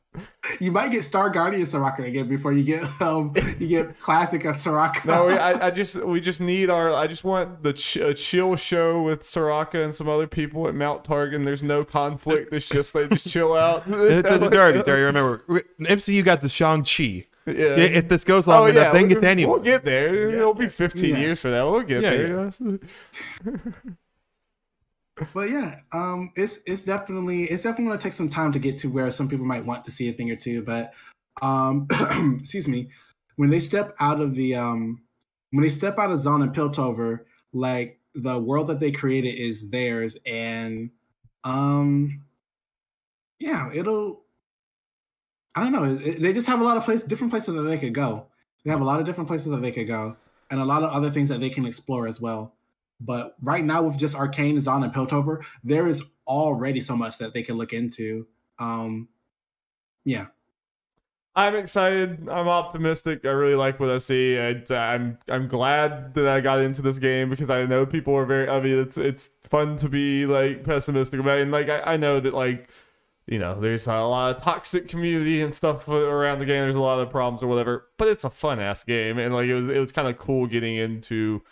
[0.60, 4.56] You might get Star Guardian Soraka again before you get um you get classic of
[4.56, 5.04] Soraka.
[5.04, 6.92] No, we, I, I just we just need our.
[6.94, 10.74] I just want the ch- a chill show with Soraka and some other people at
[10.74, 11.44] Mount Targon.
[11.44, 12.52] There's no conflict.
[12.52, 13.88] It's just they just chill out.
[13.90, 15.02] Dirty, dirty.
[15.02, 15.42] Remember,
[15.80, 17.26] MCU got the Shang Chi.
[17.46, 17.76] Yeah.
[17.76, 19.52] If this goes long enough, they can get to we'll, anyone.
[19.52, 20.32] we'll get there.
[20.32, 21.18] It'll be 15 Yeah.
[21.18, 21.62] years for that.
[21.62, 22.78] We'll get Yeah, there.
[25.32, 28.88] But yeah, um, it's it's definitely it's definitely to take some time to get to
[28.88, 30.62] where some people might want to see a thing or two.
[30.62, 30.92] But
[31.40, 31.86] um,
[32.40, 32.88] excuse me,
[33.36, 35.02] when they step out of the um,
[35.50, 37.20] when they step out of Zaun and Piltover,
[37.52, 40.90] like the world that they created is theirs, and
[41.44, 42.22] um,
[43.38, 44.22] yeah, it'll.
[45.56, 45.94] I don't know.
[45.94, 48.26] they just have a lot of places, different places that they could go.
[48.64, 50.16] They have a lot of different places that they could go,
[50.50, 52.54] and a lot of other things that they can explore as well.
[53.00, 57.34] But right now, with just Arcane, Zaun, and Piltover, there is already so much that
[57.34, 58.26] they can look into.
[58.58, 59.08] Um,
[60.04, 60.26] yeah,
[61.36, 62.28] I'm excited.
[62.28, 63.24] I'm optimistic.
[63.24, 64.38] I really like what I see.
[64.38, 68.24] I, I'm I'm glad that I got into this game because I know people are
[68.24, 68.48] very.
[68.48, 71.42] I mean, it's it's fun to be like pessimistic about, it.
[71.42, 72.70] and like I, I know that like
[73.26, 76.62] you know there's a lot of toxic community and stuff around the game.
[76.62, 79.46] There's a lot of problems or whatever, but it's a fun ass game, and like
[79.46, 81.42] it was it was kind of cool getting into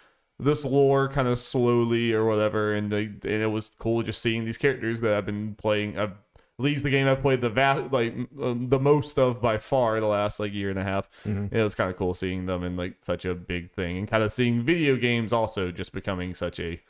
[0.42, 4.44] this lore kind of slowly or whatever, and like, and it was cool just seeing
[4.44, 5.98] these characters that I've been playing.
[5.98, 6.10] I've,
[6.58, 9.98] at least the game I've played the va- like um, the most of by far
[10.00, 11.08] the last like year and a half.
[11.24, 11.52] Mhm.
[11.52, 14.22] It was kind of cool seeing them in like such a big thing, and kind
[14.22, 16.80] of seeing video games also just becoming such a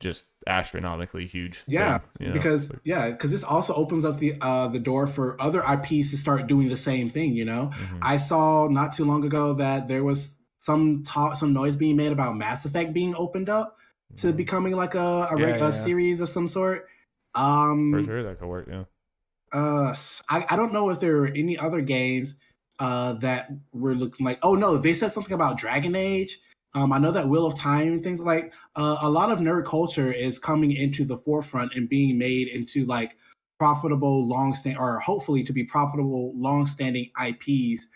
[0.00, 1.62] just astronomically huge.
[1.68, 2.32] yeah, thing, you know?
[2.32, 6.16] because yeah, because this also opens up the uh, the door for other IPs to
[6.16, 7.34] start doing the same thing.
[7.34, 7.98] You know, mhm.
[8.02, 12.12] I saw not too long ago that there was some talk, some noise being made
[12.12, 13.76] about Mass Effect being opened up
[14.16, 15.38] to becoming like a a, Mm-hmm.
[15.40, 15.70] Yeah, reg- yeah.
[15.70, 16.86] series of some sort.
[17.34, 18.68] Um, for sure that could work.
[18.70, 18.84] Yeah.
[19.52, 19.94] uh
[20.28, 22.36] I, I don't know if there were any other games
[22.78, 26.38] uh that were looking like oh no they said something about dragon age
[26.74, 29.66] um i know that wheel of time and things like uh, a lot of nerd
[29.66, 33.12] culture is coming into the forefront and being made into like
[33.62, 37.86] profitable, long stand or hopefully to be profitable, long standing IPs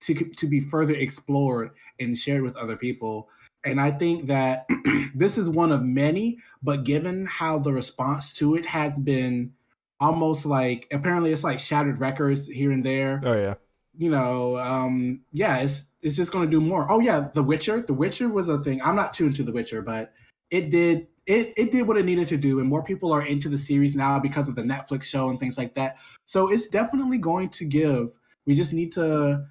[0.00, 3.28] to to be further explored and shared with other people.
[3.64, 4.66] And I think that
[5.14, 9.52] this is one of many, but given how the response to it has been
[10.00, 13.22] almost like apparently it's like shattered records here and there.
[13.24, 13.54] Oh yeah.
[13.96, 16.90] You know, um, yeah, it's it's just gonna do more.
[16.90, 17.82] Oh yeah, The Witcher.
[17.82, 18.82] The Witcher was a thing.
[18.82, 20.12] I'm not too into The Witcher, but
[20.50, 23.48] it did it it did what it needed to do, and more people are into
[23.48, 25.96] the series now because of the Netflix show and things like that.
[26.26, 28.18] So it's definitely going to give.
[28.46, 29.44] We just need to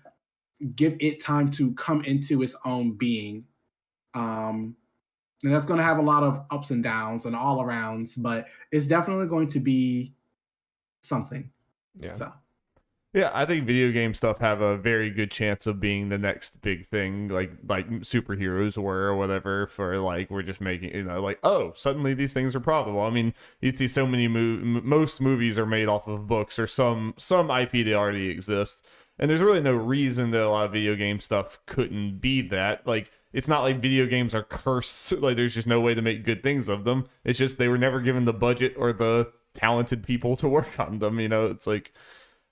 [0.76, 3.46] give it time to come into its own being.
[4.14, 4.76] Um,
[5.44, 8.48] and that's going to have a lot of ups and downs and all arounds, but
[8.72, 10.14] it's definitely going to be
[11.02, 11.50] something.
[11.98, 12.12] Yeah.
[12.12, 12.32] So
[13.14, 16.62] Yeah, I think video game stuff have a very good chance of being the next
[16.62, 19.68] big thing, like like superheroes were or whatever.
[19.68, 23.02] For like we're just making you know like oh suddenly these things are probable.
[23.02, 26.60] I mean you see so many mo- m- most movies are made off of books
[26.60, 28.84] or some some IP that already exists,
[29.20, 32.86] and there's really no reason that a lot of video game stuff couldn't be that.
[32.88, 35.14] Like it's not like video games are cursed.
[35.22, 37.08] Like there's just no way to make good things of them.
[37.24, 41.00] It's just they were never given the budget or the talented people to work on
[41.00, 41.20] them.
[41.20, 41.94] You know, it's like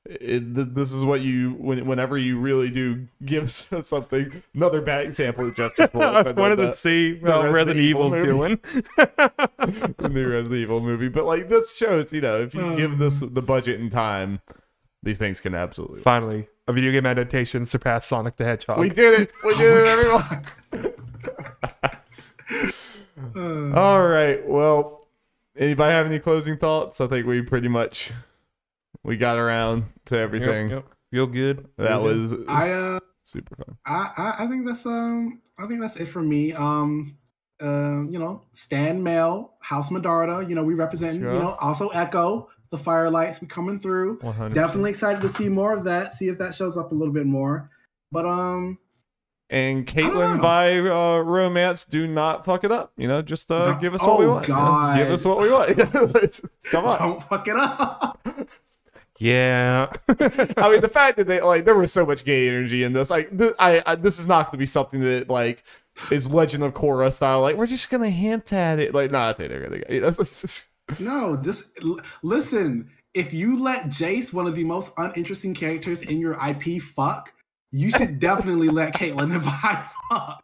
[0.06, 5.48] it, this is what you when, whenever you really do give something another bad example
[5.48, 8.26] of Jeff just pulled I wanted to see The how Resident Resident Evil Evil's movie.
[8.26, 8.60] doing.
[9.98, 12.76] the new Resident Evil movie but like this shows you know if you uh.
[12.76, 14.40] give this the budget and time
[15.04, 18.80] these things can absolutely Finally, a video game adaptation surpassed Sonic the Hedgehog.
[18.80, 20.44] we did it we did it everyone
[23.76, 25.08] all right well
[25.58, 28.12] anybody have any closing thoughts I think we pretty much
[29.04, 30.86] we got around to everything yep.
[31.12, 31.68] Feel good.
[31.78, 32.18] that Feel good.
[32.22, 36.06] was I uh, super fun I, I I think that's um I think that's it
[36.06, 36.54] for me.
[36.54, 37.16] Um
[37.62, 41.34] uh, you know, Stan Mel, House Medarda, you know, we represent, Sure.
[41.34, 44.20] you know, also Ekko, the Firelights, we coming through.
[44.20, 44.54] 100%.
[44.54, 47.26] Definitely excited to see more of that, see if that shows up a little bit
[47.26, 47.70] more.
[48.12, 48.78] But um
[49.50, 52.94] And Caitlyn Vi uh, romance, do not fuck it up.
[52.98, 54.48] You know, just uh, No- give us what we oh, want.
[54.48, 54.60] you know?
[54.60, 54.98] God.
[54.98, 55.78] Give us what we want.
[56.72, 57.00] Come on.
[57.00, 58.20] don't fuck it up.
[59.20, 59.92] Yeah.
[60.08, 63.10] I mean, the fact that they like there was so much gay energy in this.
[63.10, 65.64] Like, th- I, I this is not going to be something that like
[66.10, 67.42] is Legend of Korra style.
[67.42, 68.94] Like, we're just going to hint at it.
[68.94, 69.94] Like, no, I think they're going to.
[69.94, 70.12] You know?
[71.00, 72.90] no, just l- listen.
[73.14, 77.34] If you let Jayce, one of the most uninteresting characters in your IP, fuck,
[77.72, 80.44] you should definitely let Caitlyn and Vi fuck.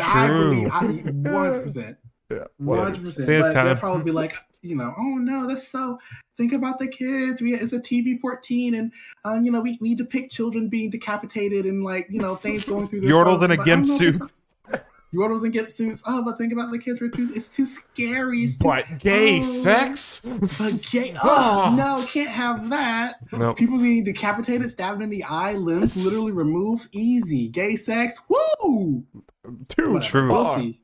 [0.00, 0.50] I True.
[0.50, 1.96] believe I one hundred percent.
[2.30, 2.38] yeah.
[2.58, 3.28] One hundred percent.
[3.28, 5.98] It's But kinda- they'll probably be like, you know, oh no, that's so.
[6.36, 7.40] Think about the kids.
[7.40, 8.92] We it's a TV fourteen, and
[9.24, 12.88] um, you know, we, we depict children being decapitated and like you know things going
[12.88, 13.00] through.
[13.02, 13.44] Their Yordles throats.
[13.46, 14.22] in a But gimp suit.
[15.12, 16.02] If- Yordles in gimp suits.
[16.06, 17.00] Oh, but think about the kids.
[17.00, 18.42] Are too, it's too scary.
[18.44, 19.42] It's too, But gay Oh.
[19.42, 20.20] sex?
[20.58, 21.14] but gay.
[21.22, 23.16] Oh no, can't have that.
[23.32, 23.56] Nope.
[23.56, 26.88] People being decapitated, stabbed in the eye, limbs literally removed.
[26.92, 27.48] Easy.
[27.48, 28.20] Gay sex.
[28.28, 29.04] Woo.
[29.68, 30.00] Too Whatever.
[30.00, 30.32] true.
[30.32, 30.80] We'll see.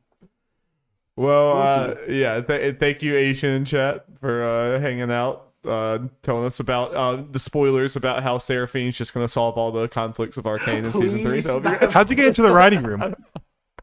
[1.16, 2.40] Well, We'll uh, yeah.
[2.40, 7.38] Th- thank you, Asian chat, for uh, hanging out, uh, telling us about uh, the
[7.38, 11.18] spoilers about how Seraphine's just going to solve all the conflicts of Arcane in season
[11.18, 11.22] three.
[11.32, 11.92] Please, That'll be that- great.
[11.92, 13.14] How'd you get into the writing room?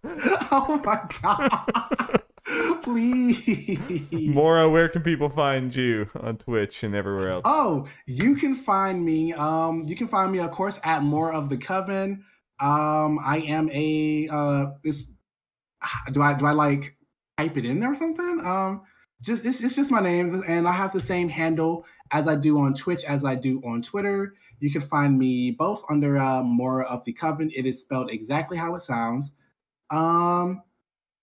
[0.51, 2.21] Oh my god.
[2.81, 4.33] Please.
[4.33, 7.43] Mora, where can people find you on Twitch and everywhere else?
[7.45, 9.33] Oh, you can find me.
[9.33, 12.23] Um, you can find me, of course, at Mora of the Coven.
[12.59, 15.11] Um, I am a uh this
[16.11, 16.95] do I do I like
[17.37, 18.41] type it in there or something?
[18.43, 18.81] Um
[19.23, 22.57] just it's, it's just my name and I have the same handle as I do
[22.59, 24.33] on Twitch as I do on Twitter.
[24.59, 27.51] You can find me both under uh Mora of the Coven.
[27.55, 29.31] It is spelled exactly how it sounds.
[29.91, 30.63] Um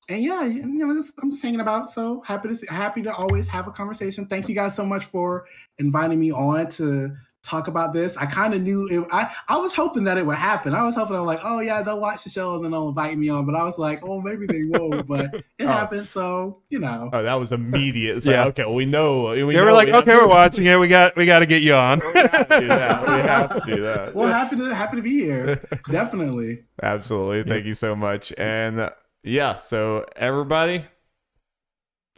[0.09, 1.91] and yeah, you know, just, I'm just hanging about.
[1.91, 4.27] So happy to happy to always have a conversation.
[4.27, 5.47] Thank you guys so much for
[5.79, 8.17] inviting me on to talk about this.
[8.17, 9.07] I kind of knew it.
[9.13, 10.75] I I was hoping that it would happen.
[10.75, 13.17] I was hoping I'm like, oh yeah, they'll watch the show and then they'll invite
[13.17, 13.47] me on.
[13.47, 15.07] But I was like, oh maybe they won't.
[15.09, 15.67] But it Oh.
[15.69, 16.09] happened.
[16.09, 17.11] So you know.
[17.13, 18.17] Oh, that was immediate.
[18.17, 18.45] It's like, Yeah.
[18.47, 19.31] okay, well, we know.
[19.31, 20.77] We They know were like, we okay, we're watching it.
[20.79, 22.01] We got we got to get you on.
[22.01, 23.03] We have to do that.
[23.07, 24.15] We have to do that.
[24.15, 25.63] Well, happy to happy to be here.
[25.91, 26.65] Definitely.
[26.83, 27.51] Absolutely.
[27.51, 28.33] Thank you so much.
[28.37, 28.91] And uh,
[29.23, 30.85] yeah, so everybody,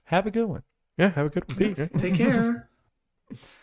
[0.05, 0.63] have a good one.
[0.97, 1.75] yeah, have a good one.
[1.75, 1.89] Peace.
[1.97, 2.69] Take care.